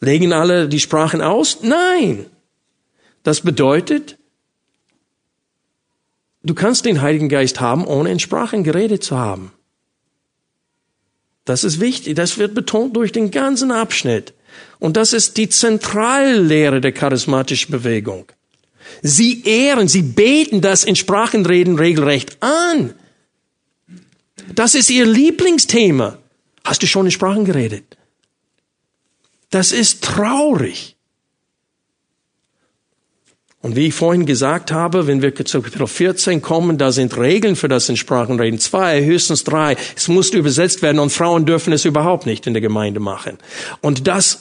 [0.00, 1.58] Legen alle die Sprachen aus?
[1.62, 2.26] Nein.
[3.22, 4.18] Das bedeutet,
[6.42, 9.52] du kannst den Heiligen Geist haben, ohne in Sprachen geredet zu haben.
[11.44, 12.16] Das ist wichtig.
[12.16, 14.34] Das wird betont durch den ganzen Abschnitt.
[14.78, 18.26] Und das ist die Zentrallehre der charismatischen Bewegung.
[19.02, 22.94] Sie ehren, sie beten das in Sprachenreden regelrecht an.
[24.54, 26.18] Das ist ihr Lieblingsthema.
[26.64, 27.96] Hast du schon in Sprachen geredet?
[29.50, 30.96] Das ist traurig.
[33.62, 37.54] Und wie ich vorhin gesagt habe, wenn wir zu Kapitel 14 kommen, da sind Regeln
[37.54, 38.58] für das in Sprachenreden.
[38.58, 39.76] Zwei, höchstens drei.
[39.94, 43.38] Es muss übersetzt werden und Frauen dürfen es überhaupt nicht in der Gemeinde machen.
[43.80, 44.40] Und das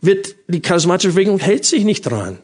[0.00, 2.38] wird, die charismatische Bewegung hält sich nicht dran.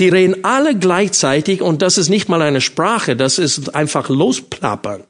[0.00, 5.04] Die reden alle gleichzeitig und das ist nicht mal eine Sprache, das ist einfach losplappern.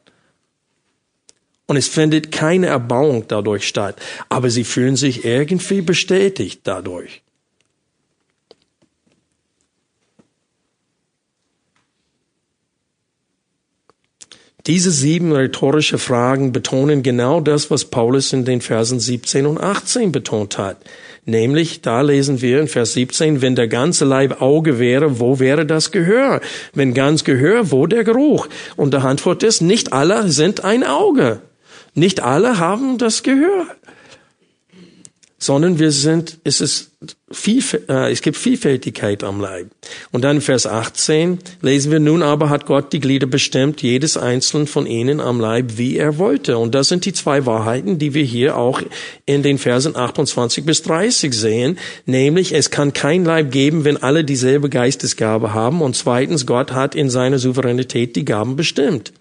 [1.68, 4.00] Und es findet keine Erbauung dadurch statt.
[4.30, 7.22] Aber sie fühlen sich irgendwie bestätigt dadurch.
[14.66, 20.10] Diese sieben rhetorische Fragen betonen genau das, was Paulus in den Versen 17 und 18
[20.10, 20.78] betont hat.
[21.24, 25.66] Nämlich, da lesen wir in Vers 17, wenn der ganze Leib Auge wäre, wo wäre
[25.66, 26.40] das Gehör?
[26.72, 28.48] Wenn ganz Gehör, wo der Geruch?
[28.76, 31.42] Und der Antwort ist, nicht alle sind ein Auge.
[31.98, 33.66] Nicht alle haben das Gehör
[35.38, 36.90] sondern wir sind, es ist
[37.30, 39.68] viel, äh, es gibt Vielfältigkeit am Leib.
[40.10, 44.66] Und dann Vers 18 lesen wir, nun aber hat Gott die Glieder bestimmt, jedes einzelne
[44.66, 46.58] von ihnen am Leib, wie er wollte.
[46.58, 48.82] Und das sind die zwei Wahrheiten, die wir hier auch
[49.26, 51.78] in den Versen 28 bis 30 sehen.
[52.04, 55.82] Nämlich, es kann kein Leib geben, wenn alle dieselbe Geistesgabe haben.
[55.82, 59.12] Und zweitens, Gott hat in seiner Souveränität die Gaben bestimmt.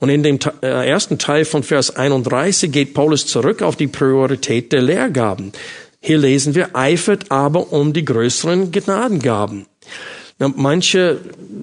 [0.00, 4.72] Und in dem äh, ersten Teil von Vers 31 geht Paulus zurück auf die Priorität
[4.72, 5.52] der Lehrgaben.
[6.00, 9.66] Hier lesen wir, eifert aber um die größeren Gnadengaben.
[10.38, 11.18] Manche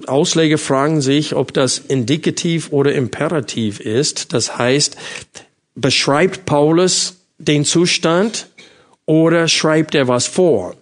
[0.06, 4.34] Ausleger fragen sich, ob das Indikativ oder Imperativ ist.
[4.34, 4.96] Das heißt,
[5.74, 8.48] beschreibt Paulus den Zustand
[9.06, 10.74] oder schreibt er was vor?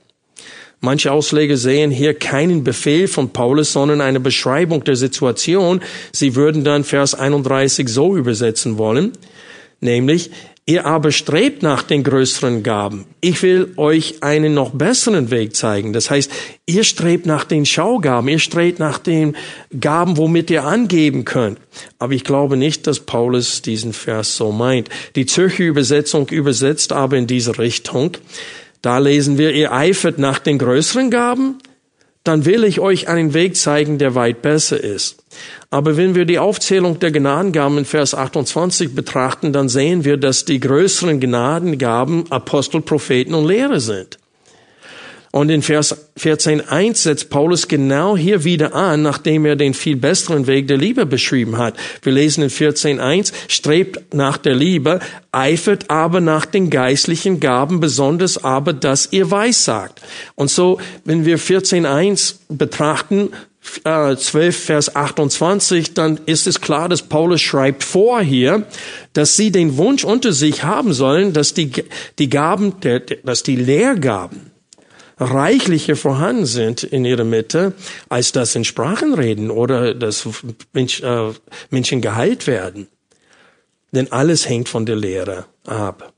[0.85, 5.81] Manche Ausleger sehen hier keinen Befehl von Paulus, sondern eine Beschreibung der Situation.
[6.13, 9.13] Sie würden dann Vers 31 so übersetzen wollen,
[9.81, 10.31] nämlich,
[10.67, 13.07] ihr aber strebt nach den größeren Gaben.
[13.23, 15.95] Ich will euch einen noch besseren Weg zeigen.
[15.95, 16.31] Das heißt,
[16.67, 19.37] ihr strebt nach den Schaugaben, ihr strebt nach den
[19.81, 21.59] Gaben, womit ihr angeben könnt.
[21.99, 24.91] Aber ich glaube nicht, dass Paulus diesen Vers so meint.
[25.17, 28.19] Die Zürcher Übersetzung übersetzt aber in diese Richtung.
[28.85, 31.57] Da lesen wir, ihr eifert nach den größeren Gaben,
[32.23, 35.25] dann will ich euch einen Weg zeigen, der weit besser ist.
[35.71, 40.45] Aber wenn wir die Aufzählung der Gnadengaben in Vers 28 betrachten, dann sehen wir, dass
[40.45, 44.19] die größeren Gnadengaben Apostel, Propheten und Lehrer sind.
[45.35, 50.47] Und in Vers 14.1 setzt Paulus genau hier wieder an, nachdem er den viel besseren
[50.47, 51.75] Weg der Liebe beschrieben hat.
[52.03, 55.01] Wir lesen in 14.1, strebt nach der Liebe,
[55.33, 60.03] eifert aber nach den geistlichen Gaben, besonders aber, dass ihr weissagt.
[60.37, 63.31] Und so, wenn wir 14.1 betrachten,
[63.83, 68.69] 12 äh, Vers 28, dann ist es klar, dass Paulus schreibt vor hier,
[69.15, 71.73] dass sie den Wunsch unter sich haben sollen, dass die,
[72.21, 72.75] die Gaben,
[73.25, 74.54] dass die Lehrgaben,
[75.19, 77.73] reichlicher vorhanden sind in ihrer Mitte,
[78.09, 80.27] als das in Sprachen reden oder dass
[80.75, 81.33] äh,
[81.71, 82.89] Menschen geheilt werden.
[83.93, 86.13] Denn alles hängt von der Lehre ab.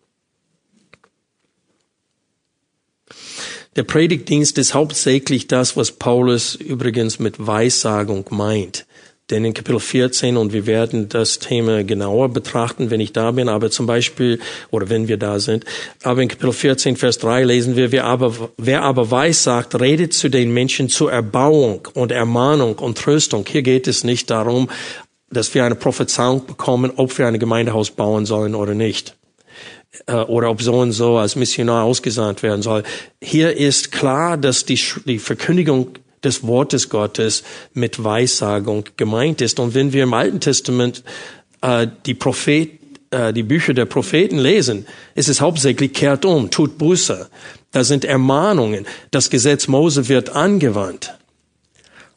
[3.76, 8.86] Der Predigtdienst ist hauptsächlich das, was Paulus übrigens mit Weissagung meint.
[9.30, 13.48] Denn in Kapitel 14, und wir werden das Thema genauer betrachten, wenn ich da bin,
[13.48, 14.38] aber zum Beispiel,
[14.70, 15.64] oder wenn wir da sind,
[16.04, 20.14] aber in Kapitel 14, Vers 3 lesen wir, wer aber, wer aber weiß sagt, redet
[20.14, 23.44] zu den Menschen zur Erbauung und Ermahnung und Tröstung.
[23.48, 24.70] Hier geht es nicht darum,
[25.28, 29.16] dass wir eine Prophezeiung bekommen, ob wir ein Gemeindehaus bauen sollen oder nicht
[30.06, 32.84] äh, oder ob so und so als Missionar ausgesandt werden soll.
[33.20, 39.58] Hier ist klar, dass die, die Verkündigung des Wortes Gottes mit Weissagung gemeint ist.
[39.58, 41.02] Und wenn wir im Alten Testament
[41.62, 42.70] äh, die Prophet,
[43.10, 47.28] äh, die Bücher der Propheten lesen, ist es hauptsächlich kehrt um, tut Buße.
[47.72, 48.86] Da sind Ermahnungen.
[49.10, 51.14] Das Gesetz Mose wird angewandt.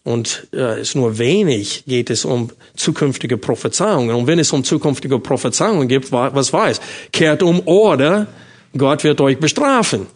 [0.03, 4.15] Und äh, es nur wenig geht es um zukünftige Prophezeiungen.
[4.15, 6.81] Und wenn es um zukünftige Prophezeiungen gibt, was war es?
[7.11, 8.27] Kehrt um oder
[8.75, 10.07] Gott wird euch bestrafen.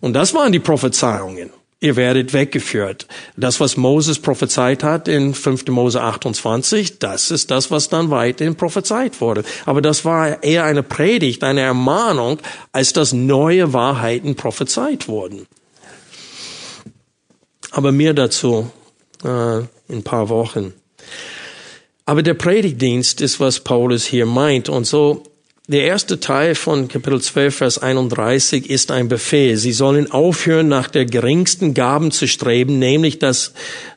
[0.00, 1.50] Und das waren die Prophezeiungen
[1.80, 3.06] ihr werdet weggeführt.
[3.36, 5.66] Das, was Moses prophezeit hat in 5.
[5.68, 9.44] Mose 28, das ist das, was dann weiterhin prophezeit wurde.
[9.64, 12.38] Aber das war eher eine Predigt, eine Ermahnung,
[12.72, 15.46] als dass neue Wahrheiten prophezeit wurden.
[17.70, 18.70] Aber mehr dazu
[19.24, 20.74] äh, in ein paar Wochen.
[22.04, 24.68] Aber der Predigtdienst ist, was Paulus hier meint.
[24.68, 25.22] Und so
[25.70, 29.56] der erste Teil von Kapitel 12, Vers 31 ist ein Befehl.
[29.56, 33.52] Sie sollen aufhören, nach der geringsten Gaben zu streben, nämlich das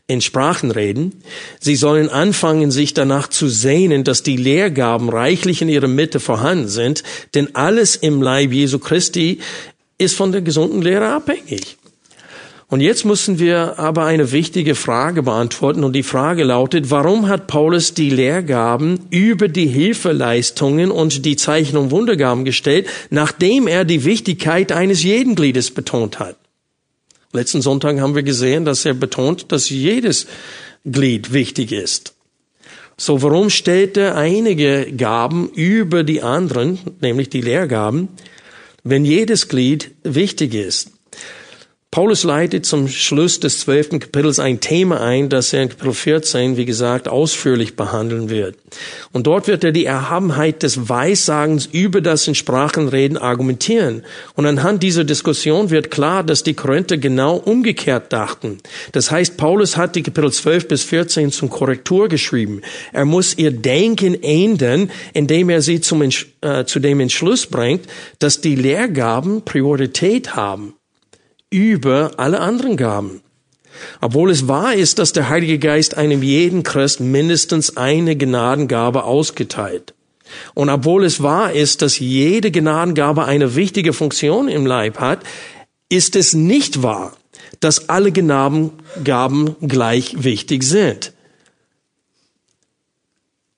[0.05, 1.24] in Sprachen reden.
[1.59, 6.67] Sie sollen anfangen, sich danach zu sehnen, dass die Lehrgaben reichlich in ihrer Mitte vorhanden
[6.67, 7.01] sind,
[7.34, 9.39] denn alles im Leib Jesu Christi
[9.97, 11.78] ist von der gesunden Lehre abhängig.
[12.74, 17.45] Und jetzt müssen wir aber eine wichtige Frage beantworten und die Frage lautet, warum hat
[17.45, 24.05] Paulus die Lehrgaben über die Hilfeleistungen und die Zeichen und Wundergaben gestellt, nachdem er die
[24.05, 26.36] Wichtigkeit eines jeden Gliedes betont hat?
[27.32, 30.26] Letzten Sonntag haben wir gesehen, dass er betont, dass jedes
[30.84, 32.15] Glied wichtig ist.
[32.97, 38.07] So, warum stellt er einige Gaben über die anderen, nämlich die Lehrgaben,
[38.84, 40.89] wenn jedes Glied wichtig ist?
[41.94, 46.58] Paulus leitet zum Schluss des zwölften Kapitels ein Thema ein, das er in Kapitel 14,
[46.58, 48.58] wie gesagt, ausführlich behandeln wird.
[49.12, 54.02] Und dort wird er die Erhabenheit des Weissagens über das in Sprachenreden argumentieren.
[54.34, 58.58] Und anhand dieser Diskussion wird klar, dass die Korinther genau umgekehrt dachten.
[58.94, 62.62] Das heißt, Paulus hat die Kapitel 12 bis 14 zum Korrektur geschrieben.
[62.91, 67.86] Er muss ihr Denken ändern, indem er sie zum, äh, zu dem Entschluss bringt,
[68.18, 70.74] dass die Lehrgaben Priorität haben
[71.54, 73.22] über alle anderen Gaben.
[74.01, 79.93] Obwohl es wahr ist, dass der Heilige Geist einem jeden Christ mindestens eine Gnadengabe ausgeteilt.
[80.56, 85.20] Und obwohl es wahr ist, dass jede Gnadengabe eine wichtige Funktion im Leib hat,
[85.89, 87.16] ist es nicht wahr,
[87.60, 91.14] dass alle Gnadengaben gleich wichtig sind.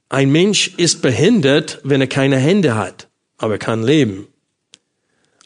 [0.10, 4.28] Ein Mensch ist behindert, wenn er keine Hände hat, aber er kann leben.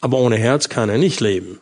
[0.00, 1.60] Aber ohne Herz kann er nicht leben.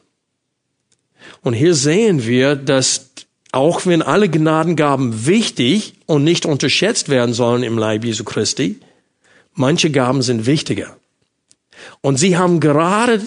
[1.43, 3.11] Und hier sehen wir, dass
[3.53, 8.79] auch wenn alle Gnadengaben wichtig und nicht unterschätzt werden sollen im Leib Jesu Christi,
[9.55, 10.97] manche Gaben sind wichtiger.
[12.01, 13.23] Und sie haben gerade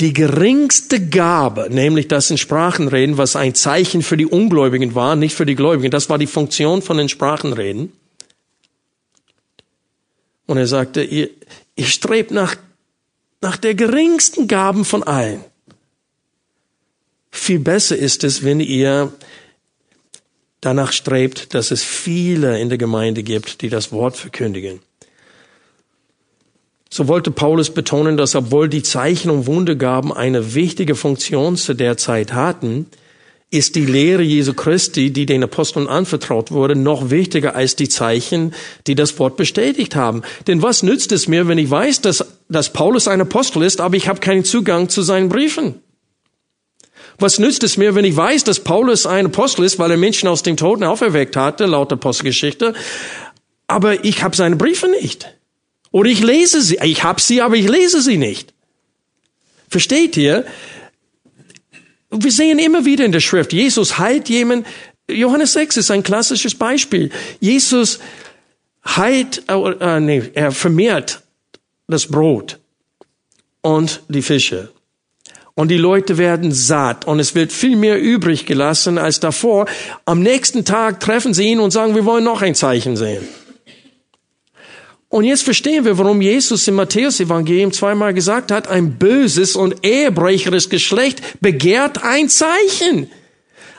[0.00, 5.34] die geringste Gabe, nämlich das in Sprachenreden, was ein Zeichen für die Ungläubigen war, nicht
[5.34, 5.90] für die Gläubigen.
[5.90, 7.92] Das war die Funktion von den Sprachenreden.
[10.46, 11.30] Und er sagte, ihr,
[11.76, 12.56] ihr strebt nach,
[13.40, 15.42] nach der geringsten Gaben von allen.
[17.30, 19.12] Viel besser ist es, wenn ihr
[20.60, 24.80] danach strebt, dass es viele in der Gemeinde gibt, die das Wort verkündigen.
[26.90, 31.96] So wollte Paulus betonen, dass obwohl die Zeichen und Wundergaben eine wichtige Funktion zu der
[31.96, 32.86] Zeit hatten,
[33.50, 38.54] ist die Lehre Jesu Christi, die den Aposteln anvertraut wurde, noch wichtiger als die Zeichen,
[38.86, 40.22] die das Wort bestätigt haben.
[40.46, 43.96] Denn was nützt es mir, wenn ich weiß, dass, dass Paulus ein Apostel ist, aber
[43.96, 45.76] ich habe keinen Zugang zu seinen Briefen?
[47.18, 50.28] Was nützt es mir, wenn ich weiß, dass Paulus ein Apostel ist, weil er Menschen
[50.28, 52.74] aus dem Toten auferweckt hatte, laut Apostelgeschichte,
[53.66, 55.32] aber ich habe seine Briefe nicht.
[55.90, 58.52] Oder ich lese sie, ich habe sie, aber ich lese sie nicht.
[59.68, 60.44] Versteht ihr?
[62.10, 64.66] Wir sehen immer wieder in der Schrift, Jesus heilt jemand.
[65.08, 67.10] Johannes 6 ist ein klassisches Beispiel.
[67.40, 68.00] Jesus
[68.84, 71.22] heilt, äh, nee, er vermehrt
[71.88, 72.58] das Brot
[73.62, 74.70] und die Fische
[75.56, 79.66] und die Leute werden satt und es wird viel mehr übrig gelassen als davor.
[80.04, 83.26] Am nächsten Tag treffen sie ihn und sagen, wir wollen noch ein Zeichen sehen.
[85.08, 90.68] Und jetzt verstehen wir, warum Jesus im Matthäus-Evangelium zweimal gesagt hat, ein böses und ehebrecheres
[90.68, 93.10] Geschlecht begehrt ein Zeichen.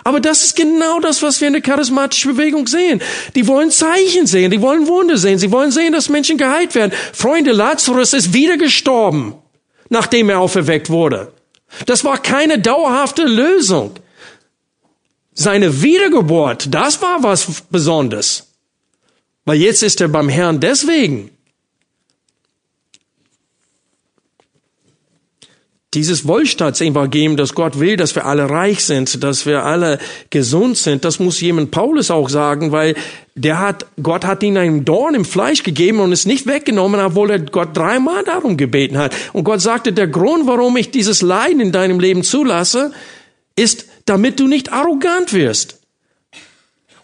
[0.03, 3.01] Aber das ist genau das, was wir in der charismatischen Bewegung sehen.
[3.35, 6.93] Die wollen Zeichen sehen, die wollen Wunder sehen, sie wollen sehen, dass Menschen geheilt werden.
[7.13, 9.35] Freunde, Lazarus ist wieder gestorben,
[9.89, 11.33] nachdem er auferweckt wurde.
[11.85, 13.95] Das war keine dauerhafte Lösung.
[15.33, 18.47] Seine Wiedergeburt, das war was Besonderes.
[19.45, 21.36] Weil jetzt ist er beim Herrn deswegen.
[25.97, 29.97] Dieses Wohlstandsevangelium, dass Gott will, dass wir alle reich sind, dass wir alle
[30.29, 32.93] gesund sind, das muss jemand Paulus auch sagen, weil
[33.33, 37.31] der hat, Gott hat ihm einen Dorn im Fleisch gegeben und es nicht weggenommen, obwohl
[37.31, 39.15] er Gott dreimal darum gebeten hat.
[39.33, 42.91] Und Gott sagte, der Grund, warum ich dieses Leiden in deinem Leben zulasse,
[43.55, 45.79] ist, damit du nicht arrogant wirst.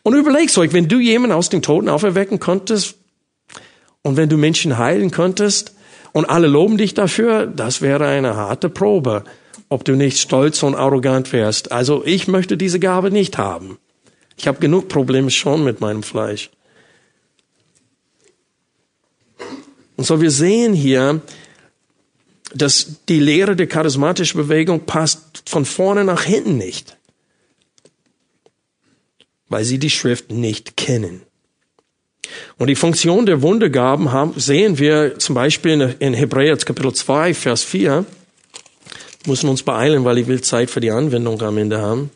[0.03, 2.93] Und überlegst euch, wenn du jemanden aus den Toten auferwecken konntest
[4.03, 5.73] und wenn du Menschen heilen konntest,
[6.13, 9.23] und alle loben dich dafür, das wäre eine harte Probe,
[9.67, 11.71] ob du nicht stolz und arrogant wärst.
[11.71, 13.79] Also ich möchte diese Gabe nicht haben.
[14.37, 16.51] Ich habe genug Probleme schon mit meinem Fleisch.
[19.97, 21.21] Und so wir sehen hier,
[22.53, 26.97] dass die Lehre der charismatischen Bewegung passt von vorne nach hinten nicht,
[29.49, 31.23] weil sie die Schrift nicht kennen.
[32.57, 37.63] Und die Funktion der Wundergaben haben, sehen wir zum Beispiel in Hebräer Kapitel 2, Vers
[37.63, 38.05] 4.
[39.25, 42.11] Müssen uns beeilen, weil ich will Zeit für die Anwendung am Ende haben.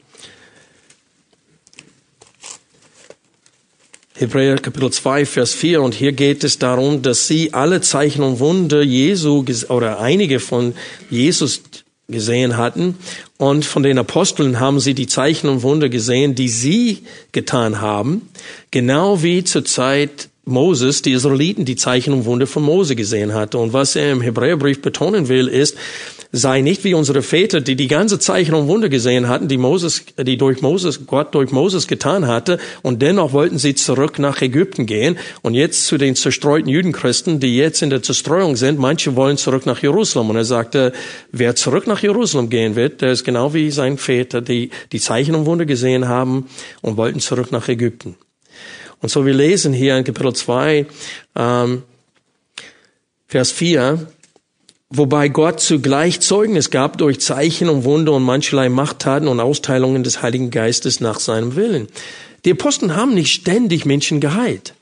[4.19, 5.81] Hebräer Kapitel 2, Vers 4.
[5.81, 10.73] Und hier geht es darum, dass sie alle Zeichen und Wunder Jesu oder einige von
[11.11, 11.61] Jesus
[12.07, 12.97] gesehen hatten.
[13.37, 18.29] Und von den Aposteln haben sie die Zeichen und Wunder gesehen, die sie getan haben.
[18.71, 23.57] Genau wie zur Zeit Moses, die Israeliten, die Zeichen und Wunder von Mose gesehen hatte.
[23.59, 25.77] Und was er im Hebräerbrief betonen will, ist,
[26.31, 30.03] sei nicht wie unsere Väter, die die ganze Zeichen und Wunder gesehen hatten, die Moses,
[30.17, 34.85] die durch Moses, Gott durch Moses getan hatte, und dennoch wollten sie zurück nach Ägypten
[34.85, 35.17] gehen.
[35.41, 39.65] Und jetzt zu den zerstreuten Judenchristen, die jetzt in der Zerstreuung sind, manche wollen zurück
[39.65, 40.29] nach Jerusalem.
[40.29, 40.93] Und er sagte,
[41.31, 45.35] wer zurück nach Jerusalem gehen wird, der ist genau wie sein Väter, die die Zeichen
[45.35, 46.47] und Wunder gesehen haben
[46.81, 48.15] und wollten zurück nach Ägypten.
[49.01, 50.87] Und so wir lesen hier in Kapitel 2,
[51.35, 51.83] ähm,
[53.27, 54.07] Vers 4,
[54.89, 60.21] wobei Gott zugleich Zeugnis gab durch Zeichen und Wunder und mancherlei Machttaten und Austeilungen des
[60.21, 61.87] Heiligen Geistes nach seinem Willen.
[62.45, 64.73] Die Apostel haben nicht ständig Menschen geheilt.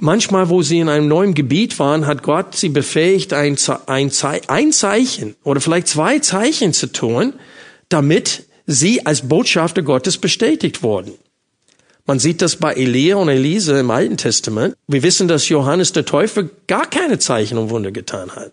[0.00, 5.60] Manchmal, wo sie in einem neuen Gebiet waren, hat Gott sie befähigt, ein, Zeichen oder
[5.60, 7.34] vielleicht zwei Zeichen zu tun,
[7.88, 11.12] damit sie als Botschafter Gottes bestätigt wurden.
[12.04, 14.74] Man sieht das bei Elia und Elise im Alten Testament.
[14.88, 18.52] Wir wissen, dass Johannes der Täufer gar keine Zeichen und Wunder getan hat.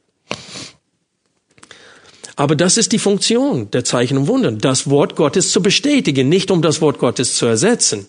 [2.39, 6.51] Aber das ist die Funktion der Zeichen und Wunder, das Wort Gottes zu bestätigen, nicht
[6.51, 8.07] um das Wort Gottes zu ersetzen.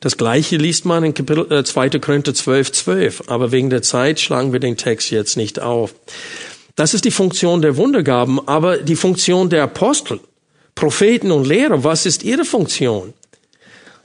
[0.00, 2.00] Das gleiche liest man in Kapitel, äh, 2.
[2.00, 5.94] Korinther 12, 12, aber wegen der Zeit schlagen wir den Text jetzt nicht auf.
[6.74, 10.18] Das ist die Funktion der Wundergaben, aber die Funktion der Apostel
[10.74, 13.14] Propheten und Lehrer, was ist ihre Funktion?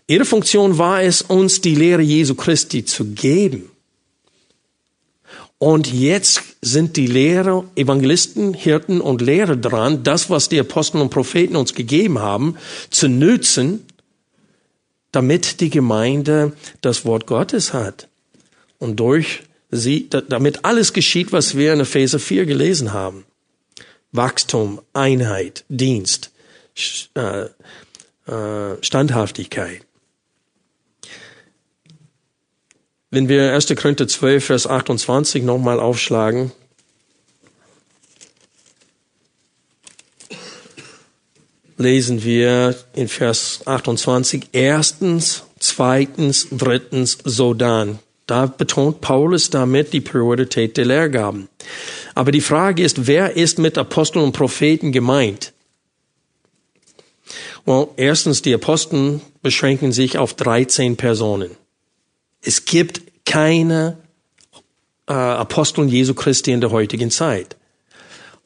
[0.05, 3.71] Ihre Funktion war es, uns die Lehre Jesu Christi zu geben.
[5.59, 11.09] Und jetzt sind die Lehrer, Evangelisten, Hirten und Lehrer dran, das, was die Apostel und
[11.09, 12.57] Propheten uns gegeben haben,
[12.91, 13.85] zu nützen,
[15.11, 18.07] damit die Gemeinde das Wort Gottes hat.
[18.77, 19.41] Und durch
[19.71, 23.25] sie, damit alles geschieht, was wir in Epheser 4 gelesen haben.
[24.11, 26.31] Wachstum, Einheit, Dienst.
[27.15, 27.47] Äh,
[28.27, 29.86] äh, Standhaftigkeit.
[33.09, 33.73] Wenn wir 1.
[33.75, 36.51] Korinther 12, Vers 28 nochmal aufschlagen,
[41.77, 47.99] lesen wir in Vers 28, erstens, zweitens, drittens, so dann.
[48.25, 51.47] Da betont Paulus damit die Priorität der Lehrgaben.
[52.13, 55.53] Aber die Frage ist, wer ist mit Aposteln und Propheten gemeint?
[57.65, 61.51] Well, erstens, die Aposteln beschränken sich auf 13 Personen.
[62.41, 63.97] Es gibt keine
[65.07, 67.55] äh, Aposteln Jesu Christi in der heutigen Zeit.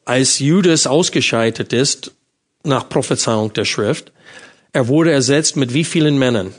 [0.04, 2.12] Als Judas ausgescheidet ist,
[2.64, 4.12] nach Prophezeiung der Schrift,
[4.72, 6.54] er wurde ersetzt mit wie vielen Männern?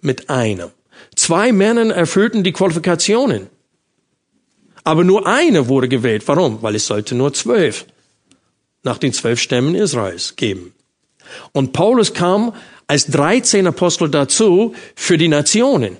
[0.00, 0.70] Mit einem.
[1.16, 3.48] Zwei Männern erfüllten die Qualifikationen.
[4.82, 6.24] Aber nur eine wurde gewählt.
[6.26, 6.62] Warum?
[6.62, 7.86] Weil es sollte nur zwölf
[8.82, 10.74] nach den zwölf Stämmen Israels geben.
[11.52, 12.54] Und Paulus kam
[12.86, 15.96] als 13 Apostel dazu für die Nationen.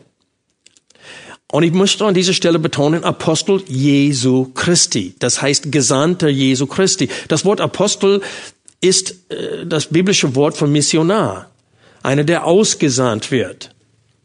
[1.50, 5.14] Und ich möchte an dieser Stelle betonen, Apostel Jesu Christi.
[5.20, 7.08] Das heißt Gesandter Jesu Christi.
[7.28, 8.22] Das Wort Apostel
[8.80, 11.50] ist äh, das biblische Wort für Missionar.
[12.02, 13.74] Einer, der ausgesandt wird.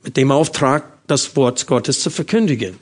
[0.04, 2.78] Mit dem Auftrag, das Wort Gottes zu verkündigen.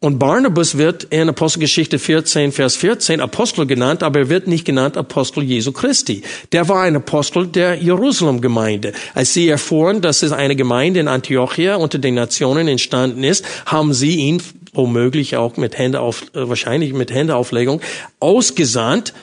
[0.00, 4.96] Und Barnabas wird in Apostelgeschichte 14, Vers 14 Apostel genannt, aber er wird nicht genannt
[4.96, 6.22] Apostel Jesu Christi.
[6.52, 8.92] Der war ein Apostel der Jerusalem-Gemeinde.
[9.14, 13.92] Als sie erfuhren, dass es eine Gemeinde in Antiochia unter den Nationen entstanden ist, haben
[13.92, 14.40] sie ihn
[14.72, 17.80] womöglich auch mit Hände auf, äh, wahrscheinlich mit Händeauflegung
[18.20, 19.14] ausgesandt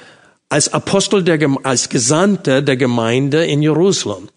[0.50, 4.28] als Apostel der, als Gesandter der Gemeinde in Jerusalem.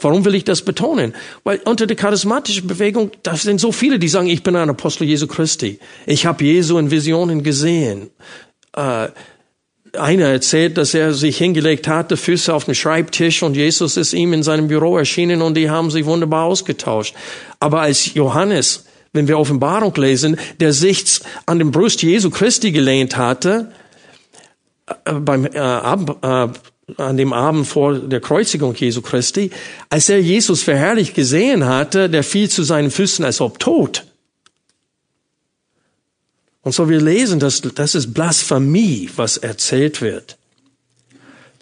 [0.00, 1.14] Warum will ich das betonen?
[1.44, 5.04] Weil unter der charismatischen Bewegung, da sind so viele, die sagen, ich bin ein Apostel
[5.04, 5.78] Jesu Christi.
[6.06, 8.10] Ich habe Jesu in Visionen gesehen.
[8.74, 9.08] Äh,
[9.98, 14.32] einer erzählt, dass er sich hingelegt hatte, Füße auf dem Schreibtisch und Jesus ist ihm
[14.32, 17.14] in seinem Büro erschienen und die haben sich wunderbar ausgetauscht.
[17.58, 23.16] Aber als Johannes, wenn wir Offenbarung lesen, der sich an dem Brust Jesu Christi gelehnt
[23.16, 23.72] hatte,
[25.04, 26.58] äh, beim äh, Ab, äh,
[26.98, 29.50] an dem Abend vor der Kreuzigung Jesu Christi,
[29.88, 34.04] als er Jesus verherrlicht gesehen hatte, der fiel zu seinen Füßen als ob tot.
[36.62, 40.36] Und so wir lesen, dass das ist Blasphemie, was erzählt wird.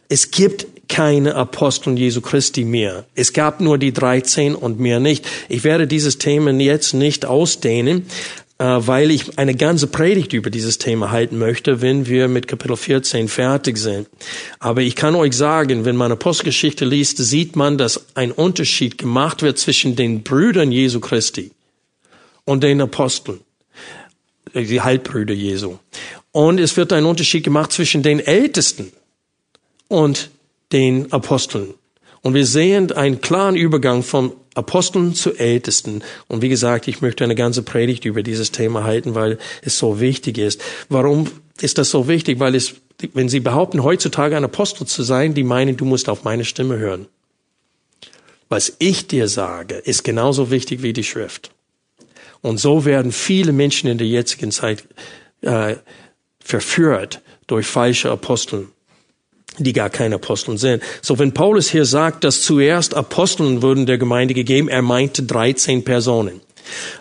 [0.08, 3.04] Es gibt keine Aposteln Jesu Christi mehr.
[3.14, 5.26] Es gab nur die 13 und mehr nicht.
[5.48, 8.06] Ich werde dieses Thema jetzt nicht ausdehnen,
[8.64, 13.28] weil ich eine ganze Predigt über dieses Thema halten möchte, wenn wir mit Kapitel 14
[13.28, 14.08] fertig sind.
[14.58, 19.42] Aber ich kann euch sagen, wenn man Apostelgeschichte liest, sieht man, dass ein Unterschied gemacht
[19.42, 21.52] wird zwischen den Brüdern Jesu Christi
[22.44, 23.40] und den Aposteln,
[24.54, 25.78] äh, die Halbbrüder Jesu.
[26.32, 28.92] Und es wird ein Unterschied gemacht zwischen den Ältesten
[29.86, 30.30] und
[30.72, 31.74] den Aposteln.
[32.22, 36.02] Und wir sehen einen klaren Übergang vom Aposteln zu Ältesten.
[36.26, 40.00] Und wie gesagt, ich möchte eine ganze Predigt über dieses Thema halten, weil es so
[40.00, 40.60] wichtig ist.
[40.88, 41.28] Warum
[41.60, 42.40] ist das so wichtig?
[42.40, 42.74] Weil es,
[43.14, 46.78] wenn Sie behaupten, heutzutage ein Apostel zu sein, die meinen, du musst auf meine Stimme
[46.78, 47.06] hören.
[48.48, 51.52] Was ich dir sage, ist genauso wichtig wie die Schrift.
[52.40, 54.84] Und so werden viele Menschen in der jetzigen Zeit
[55.42, 55.76] äh,
[56.40, 58.68] verführt durch falsche Aposteln
[59.64, 60.82] die gar keine Aposteln sind.
[61.02, 65.84] So, wenn Paulus hier sagt, dass zuerst Aposteln wurden der Gemeinde gegeben, er meinte 13
[65.84, 66.40] Personen.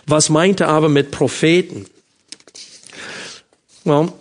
[0.06, 1.86] Was meinte er aber mit Propheten?
[3.84, 4.12] Well,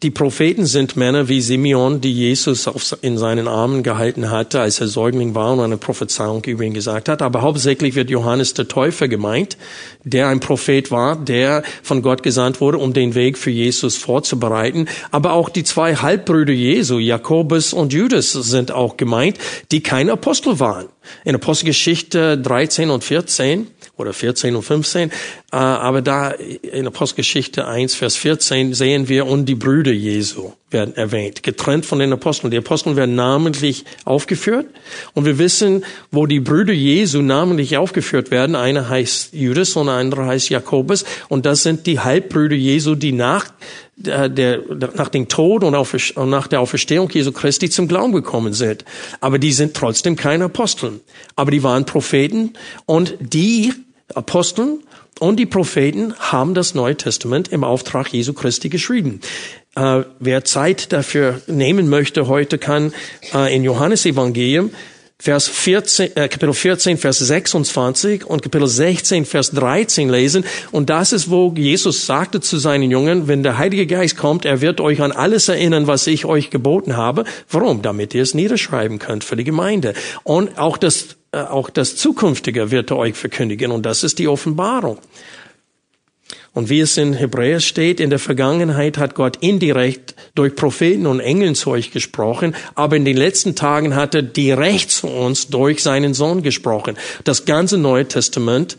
[0.00, 2.68] die Propheten sind Männer wie Simeon, die Jesus
[3.02, 7.08] in seinen Armen gehalten hatte, als er Säugling war und eine Prophezeiung über ihn gesagt
[7.08, 7.20] hat.
[7.20, 9.56] Aber hauptsächlich wird Johannes der Täufer gemeint,
[10.04, 14.86] der ein Prophet war, der von Gott gesandt wurde, um den Weg für Jesus vorzubereiten.
[15.10, 19.38] Aber auch die zwei Halbbrüder Jesu, Jakobus und Judas, sind auch gemeint,
[19.72, 20.86] die keine Apostel waren.
[21.24, 23.66] In Apostelgeschichte 13 und 14
[24.02, 25.10] oder 14 und 15.
[25.10, 25.12] Äh,
[25.56, 31.42] aber da in Apostelgeschichte 1, Vers 14 sehen wir, und die Brüder Jesu werden erwähnt,
[31.42, 32.50] getrennt von den Aposteln.
[32.50, 34.66] Die Aposteln werden namentlich aufgeführt.
[35.14, 38.56] Und wir wissen, wo die Brüder Jesu namentlich aufgeführt werden.
[38.56, 41.04] Einer heißt Judas und der andere heißt Jakobus.
[41.28, 43.46] Und das sind die Halbbrüder Jesu, die nach
[43.96, 44.60] der, der,
[44.96, 48.84] nach dem Tod und, und nach der Auferstehung Jesu Christi zum Glauben gekommen sind.
[49.20, 51.00] Aber die sind trotzdem keine Aposteln.
[51.36, 52.54] Aber die waren Propheten
[52.86, 53.72] und die
[54.14, 54.80] Aposteln
[55.18, 59.20] und die Propheten haben das Neue Testament im Auftrag Jesu Christi geschrieben.
[59.74, 62.92] Äh, wer Zeit dafür nehmen möchte heute, kann
[63.34, 64.70] äh, in Johannes Evangelium
[65.22, 70.44] Vers 14, äh, Kapitel 14, Vers 26 und Kapitel 16, Vers 13 lesen.
[70.72, 74.60] Und das ist, wo Jesus sagte zu seinen Jungen, wenn der Heilige Geist kommt, er
[74.60, 77.22] wird euch an alles erinnern, was ich euch geboten habe.
[77.48, 77.82] Warum?
[77.82, 79.94] Damit ihr es niederschreiben könnt für die Gemeinde.
[80.24, 83.72] Und auch das, auch das Zukünftige wird er euch verkündigen.
[83.72, 84.98] Und das ist die Offenbarung.
[86.54, 91.20] Und wie es in Hebräer steht, in der Vergangenheit hat Gott indirekt durch Propheten und
[91.20, 95.82] Engeln zu euch gesprochen, aber in den letzten Tagen hat er direkt zu uns durch
[95.82, 96.98] seinen Sohn gesprochen.
[97.24, 98.76] Das ganze Neue Testament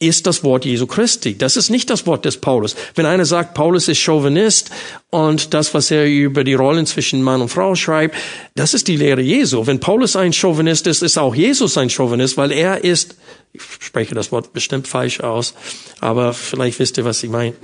[0.00, 1.36] ist das Wort Jesu Christi.
[1.36, 2.76] Das ist nicht das Wort des Paulus.
[2.94, 4.70] Wenn einer sagt, Paulus ist Chauvinist
[5.10, 8.14] und das, was er über die Rollen zwischen Mann und Frau schreibt,
[8.54, 9.66] das ist die Lehre Jesu.
[9.66, 13.16] Wenn Paulus ein Chauvinist ist, ist auch Jesus ein Chauvinist, weil er ist,
[13.52, 15.54] ich spreche das Wort bestimmt falsch aus,
[16.00, 17.54] aber vielleicht wisst ihr, was ich meine.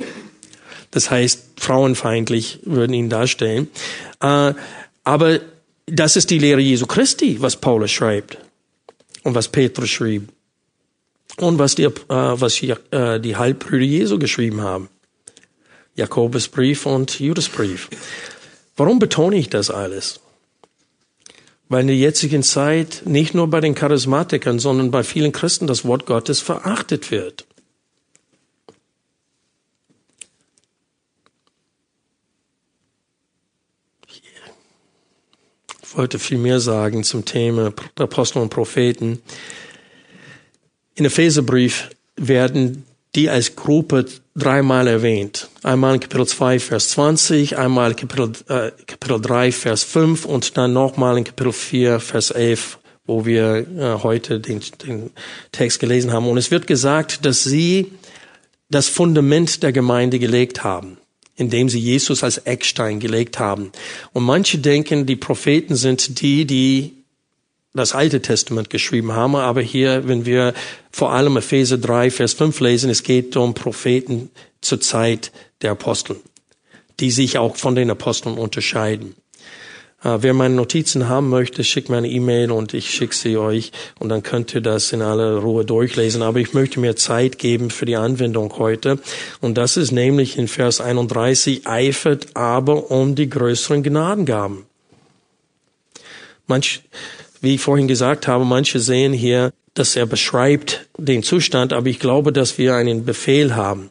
[0.90, 3.68] Das heißt, frauenfeindlich würden ihn darstellen.
[4.20, 4.54] Äh,
[5.04, 5.40] aber
[5.86, 8.38] das ist die Lehre Jesu Christi, was Paulus schreibt
[9.22, 10.33] und was Petrus schrieb
[11.38, 14.88] und was die, äh, was die, äh, die Halbbrüder Jesu geschrieben haben.
[15.96, 17.88] Jakobusbrief und Judasbrief.
[18.76, 20.20] Warum betone ich das alles?
[21.68, 25.84] Weil in der jetzigen Zeit nicht nur bei den Charismatikern, sondern bei vielen Christen das
[25.84, 27.46] Wort Gottes verachtet wird.
[35.82, 39.22] Ich wollte viel mehr sagen zum Thema Apostel und Propheten.
[40.94, 42.84] In Epheserbrief werden
[43.14, 45.48] die als Gruppe dreimal erwähnt.
[45.62, 50.56] Einmal in Kapitel 2, Vers 20, einmal in Kapitel, äh, Kapitel 3, Vers 5 und
[50.56, 55.10] dann nochmal in Kapitel 4, Vers 11, wo wir äh, heute den, den
[55.52, 56.28] Text gelesen haben.
[56.28, 57.92] Und es wird gesagt, dass sie
[58.70, 60.98] das Fundament der Gemeinde gelegt haben,
[61.36, 63.70] indem sie Jesus als Eckstein gelegt haben.
[64.12, 67.03] Und manche denken, die Propheten sind die, die
[67.74, 70.54] das Alte Testament geschrieben haben, aber hier, wenn wir
[70.92, 76.16] vor allem Epheser 3, Vers 5 lesen, es geht um Propheten zur Zeit der Apostel,
[77.00, 79.16] die sich auch von den Aposteln unterscheiden.
[80.06, 83.72] Uh, wer meine Notizen haben möchte, schickt mir eine E-Mail und ich schicke sie euch
[83.98, 86.20] und dann könnt ihr das in aller Ruhe durchlesen.
[86.20, 88.98] Aber ich möchte mir Zeit geben für die Anwendung heute.
[89.40, 94.66] Und das ist nämlich in Vers 31, eifert aber um die größeren Gnadengaben.
[96.46, 96.82] Manch,
[97.44, 102.00] wie ich vorhin gesagt habe, manche sehen hier, dass er beschreibt den Zustand, aber ich
[102.00, 103.90] glaube, dass wir einen Befehl haben.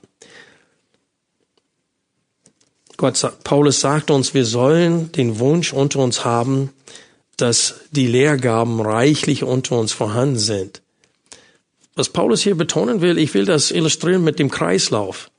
[2.97, 6.71] Gott, Paulus sagt uns, wir sollen den Wunsch unter uns haben,
[7.37, 10.81] dass die Lehrgaben reichlich unter uns vorhanden sind.
[11.95, 15.29] Was Paulus hier betonen will, ich will das illustrieren mit dem Kreislauf.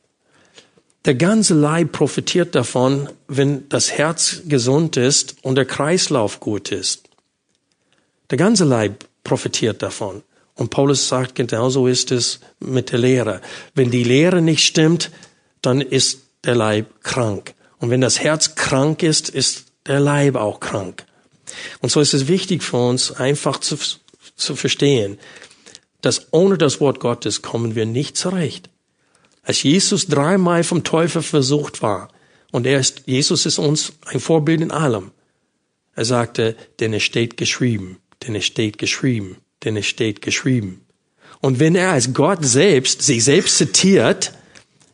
[1.04, 7.03] Der ganze Leib profitiert davon, wenn das Herz gesund ist und der Kreislauf gut ist.
[8.30, 10.22] Der ganze Leib profitiert davon.
[10.54, 13.40] Und Paulus sagt, genauso ist es mit der Lehre.
[13.74, 15.10] Wenn die Lehre nicht stimmt,
[15.62, 17.54] dann ist der Leib krank.
[17.78, 21.04] Und wenn das Herz krank ist, ist der Leib auch krank.
[21.80, 23.76] Und so ist es wichtig für uns, einfach zu,
[24.36, 25.18] zu verstehen,
[26.00, 28.70] dass ohne das Wort Gottes kommen wir nicht zurecht.
[29.42, 32.08] Als Jesus dreimal vom Teufel versucht war,
[32.50, 35.10] und er ist, Jesus ist uns ein Vorbild in allem.
[35.96, 40.80] Er sagte, denn es steht geschrieben, denn es steht geschrieben, denn es steht geschrieben.
[41.40, 44.32] Und wenn er als Gott selbst sich selbst zitiert,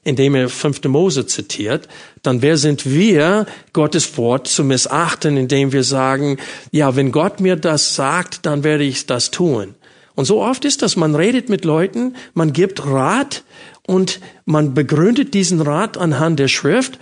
[0.03, 1.89] indem er fünfte Mose zitiert,
[2.23, 6.39] dann wer sind wir, Gottes Wort zu missachten, indem wir sagen,
[6.71, 9.75] ja, wenn Gott mir das sagt, dann werde ich das tun.
[10.15, 13.45] Und so oft ist das, man redet mit Leuten, man gibt Rat
[13.87, 16.99] und man begründet diesen Rat anhand der Schrift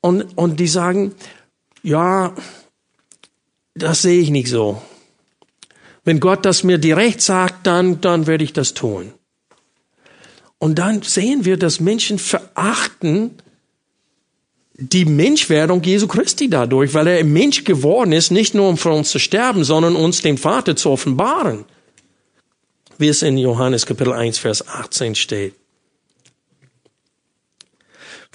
[0.00, 1.14] und, und die sagen,
[1.82, 2.34] ja,
[3.74, 4.80] das sehe ich nicht so.
[6.06, 9.12] Wenn Gott das mir direkt sagt, dann, dann werde ich das tun.
[10.58, 13.32] Und dann sehen wir, dass Menschen verachten
[14.74, 19.10] die Menschwerdung Jesu Christi dadurch, weil er Mensch geworden ist, nicht nur um für uns
[19.10, 21.64] zu sterben, sondern uns den Vater zu offenbaren.
[22.98, 25.54] Wie es in Johannes Kapitel 1, Vers 18 steht.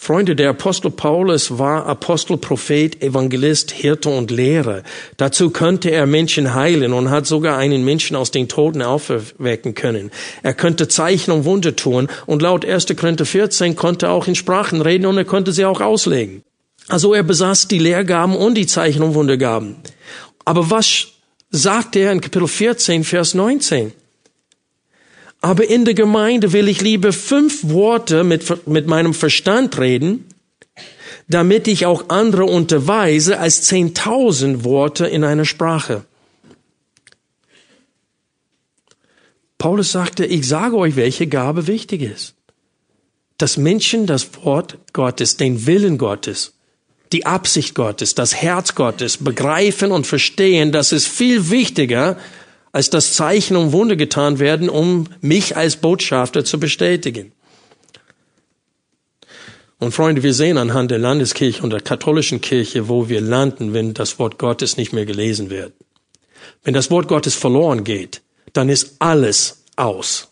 [0.04, 4.82] Freunde, der Apostel Paulus war Apostel, Prophet, Evangelist, Hirte und Lehrer.
[5.18, 10.10] Dazu könnte er Menschen heilen und hat sogar einen Menschen aus den Toten auferwecken können.
[10.42, 12.88] Er könnte Zeichen und Wunder tun und laut 1.
[12.98, 16.42] Korinther 14 konnte er auch in Sprachen reden und er konnte sie auch auslegen.
[16.88, 19.76] Also er besaß die Lehrgaben und die Zeichen und Wundergaben.
[20.46, 21.10] Aber was
[21.52, 23.94] sagt er in Kapitel 14, Vers 19?
[25.42, 30.26] Aber in der Gemeinde will ich lieber fünf Worte mit, mit meinem Verstand reden,
[31.28, 36.06] damit ich auch andere unterweise, als zehntausend Worte in einer Sprache.
[39.58, 42.36] Paulus sagte, ich sage euch, welche Gabe wichtig ist.
[43.38, 46.54] Dass Menschen das Wort Gottes, den Willen Gottes,
[47.12, 52.18] die Absicht Gottes, das Herz Gottes begreifen und verstehen, das ist viel wichtiger,
[52.72, 57.34] als dass Zeichen und Wunder getan werden, um mich als Botschafter zu bestätigen.
[59.80, 63.94] Und Freunde, wir sehen anhand der Landeskirche und der katholischen Kirche, wo wir landen, wenn
[63.94, 65.74] das Wort Gottes nicht mehr gelesen wird.
[66.64, 68.22] Wenn das Wort Gottes verloren geht,
[68.54, 70.28] dann ist alles aus.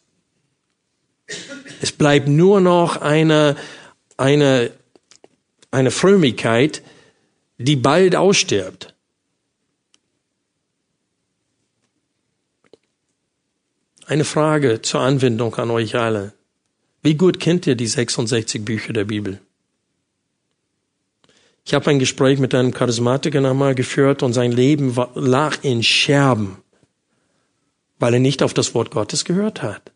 [1.81, 3.55] Es bleibt nur noch eine,
[4.17, 4.71] eine,
[5.71, 6.83] eine Frömmigkeit,
[7.57, 8.93] die bald ausstirbt.
[14.09, 16.33] Eine Frage zur Anwendung an euch alle.
[17.03, 19.39] Wie gut kennt ihr die 66 Bücher der Bibel?
[21.63, 26.57] Ich habe ein Gespräch mit einem Charismatiker einmal geführt und sein Leben lag in Scherben,
[27.99, 29.91] weil er nicht auf das Wort Gottes gehört hat.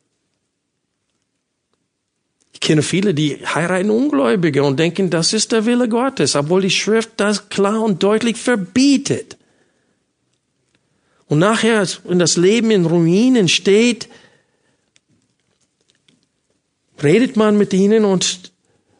[2.54, 6.70] Ich kenne viele, die heiraten Ungläubige und denken, das ist der Wille Gottes, obwohl die
[6.70, 9.38] Schrift das klar und deutlich verbietet.
[11.28, 14.10] Und nachher, wenn das Leben in Ruinen steht,
[17.02, 18.52] redet man mit ihnen und,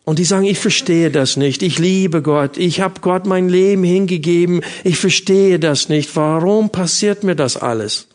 [0.04, 3.84] und die sagen, ich verstehe das nicht, ich liebe Gott, ich habe Gott mein Leben
[3.84, 8.08] hingegeben, ich verstehe das nicht, warum passiert mir das alles?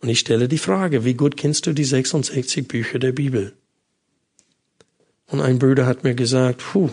[0.00, 3.54] Und ich stelle die Frage, wie gut kennst du die 66 Bücher der Bibel?
[5.26, 6.90] Und ein Bruder hat mir gesagt, puh,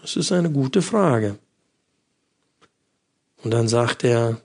[0.00, 1.38] das ist eine gute Frage.
[3.42, 4.40] Und dann sagt er,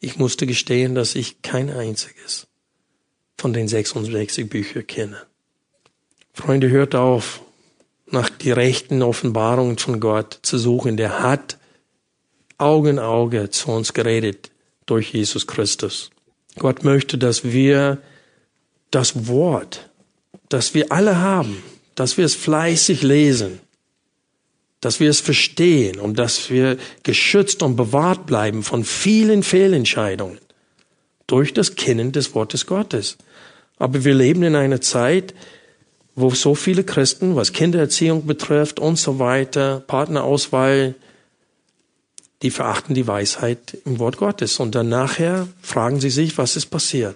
[0.00, 2.46] ich musste gestehen, dass ich kein einziges
[3.36, 5.18] von den 66 Büchern kenne.
[6.32, 7.42] Freunde, hört auf,
[8.06, 10.96] nach die rechten Offenbarungen von Gott zu suchen.
[10.96, 11.58] Der hat
[12.58, 14.50] Auge in Auge zu uns geredet
[14.86, 16.10] durch Jesus Christus.
[16.58, 17.98] Gott möchte, dass wir
[18.90, 19.88] das Wort,
[20.48, 21.62] das wir alle haben,
[21.94, 23.60] dass wir es fleißig lesen,
[24.80, 30.38] dass wir es verstehen und dass wir geschützt und bewahrt bleiben von vielen Fehlentscheidungen
[31.26, 33.18] durch das Kennen des Wortes Gottes.
[33.78, 35.34] Aber wir leben in einer Zeit,
[36.14, 40.94] wo so viele Christen, was Kindererziehung betrifft und so weiter, Partnerauswahl,
[42.42, 44.60] die verachten die Weisheit im Wort Gottes.
[44.60, 47.14] Und dann nachher fragen sie sich, was ist passiert.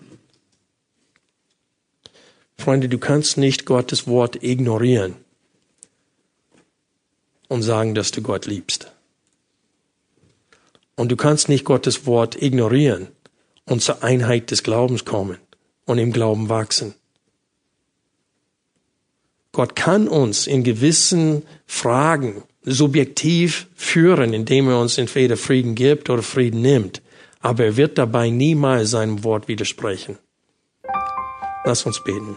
[2.59, 5.17] Freunde, du kannst nicht Gottes Wort ignorieren
[7.49, 8.93] und sagen, dass du Gott liebst.
[10.97, 13.09] Und du kannst nicht Gottes Wort ignorieren
[13.67, 15.39] und zur Einheit des Glaubens kommen
[15.87, 16.95] und im Glauben wachsen.
[19.53, 26.23] Gott kann uns in gewissen Fragen subjektiv führen, indem er uns entweder Frieden gibt oder
[26.23, 27.03] Frieden nimmt.
[27.41, 30.19] Aber er wird dabei niemals seinem Wort widersprechen.
[31.65, 32.37] Lass uns beten.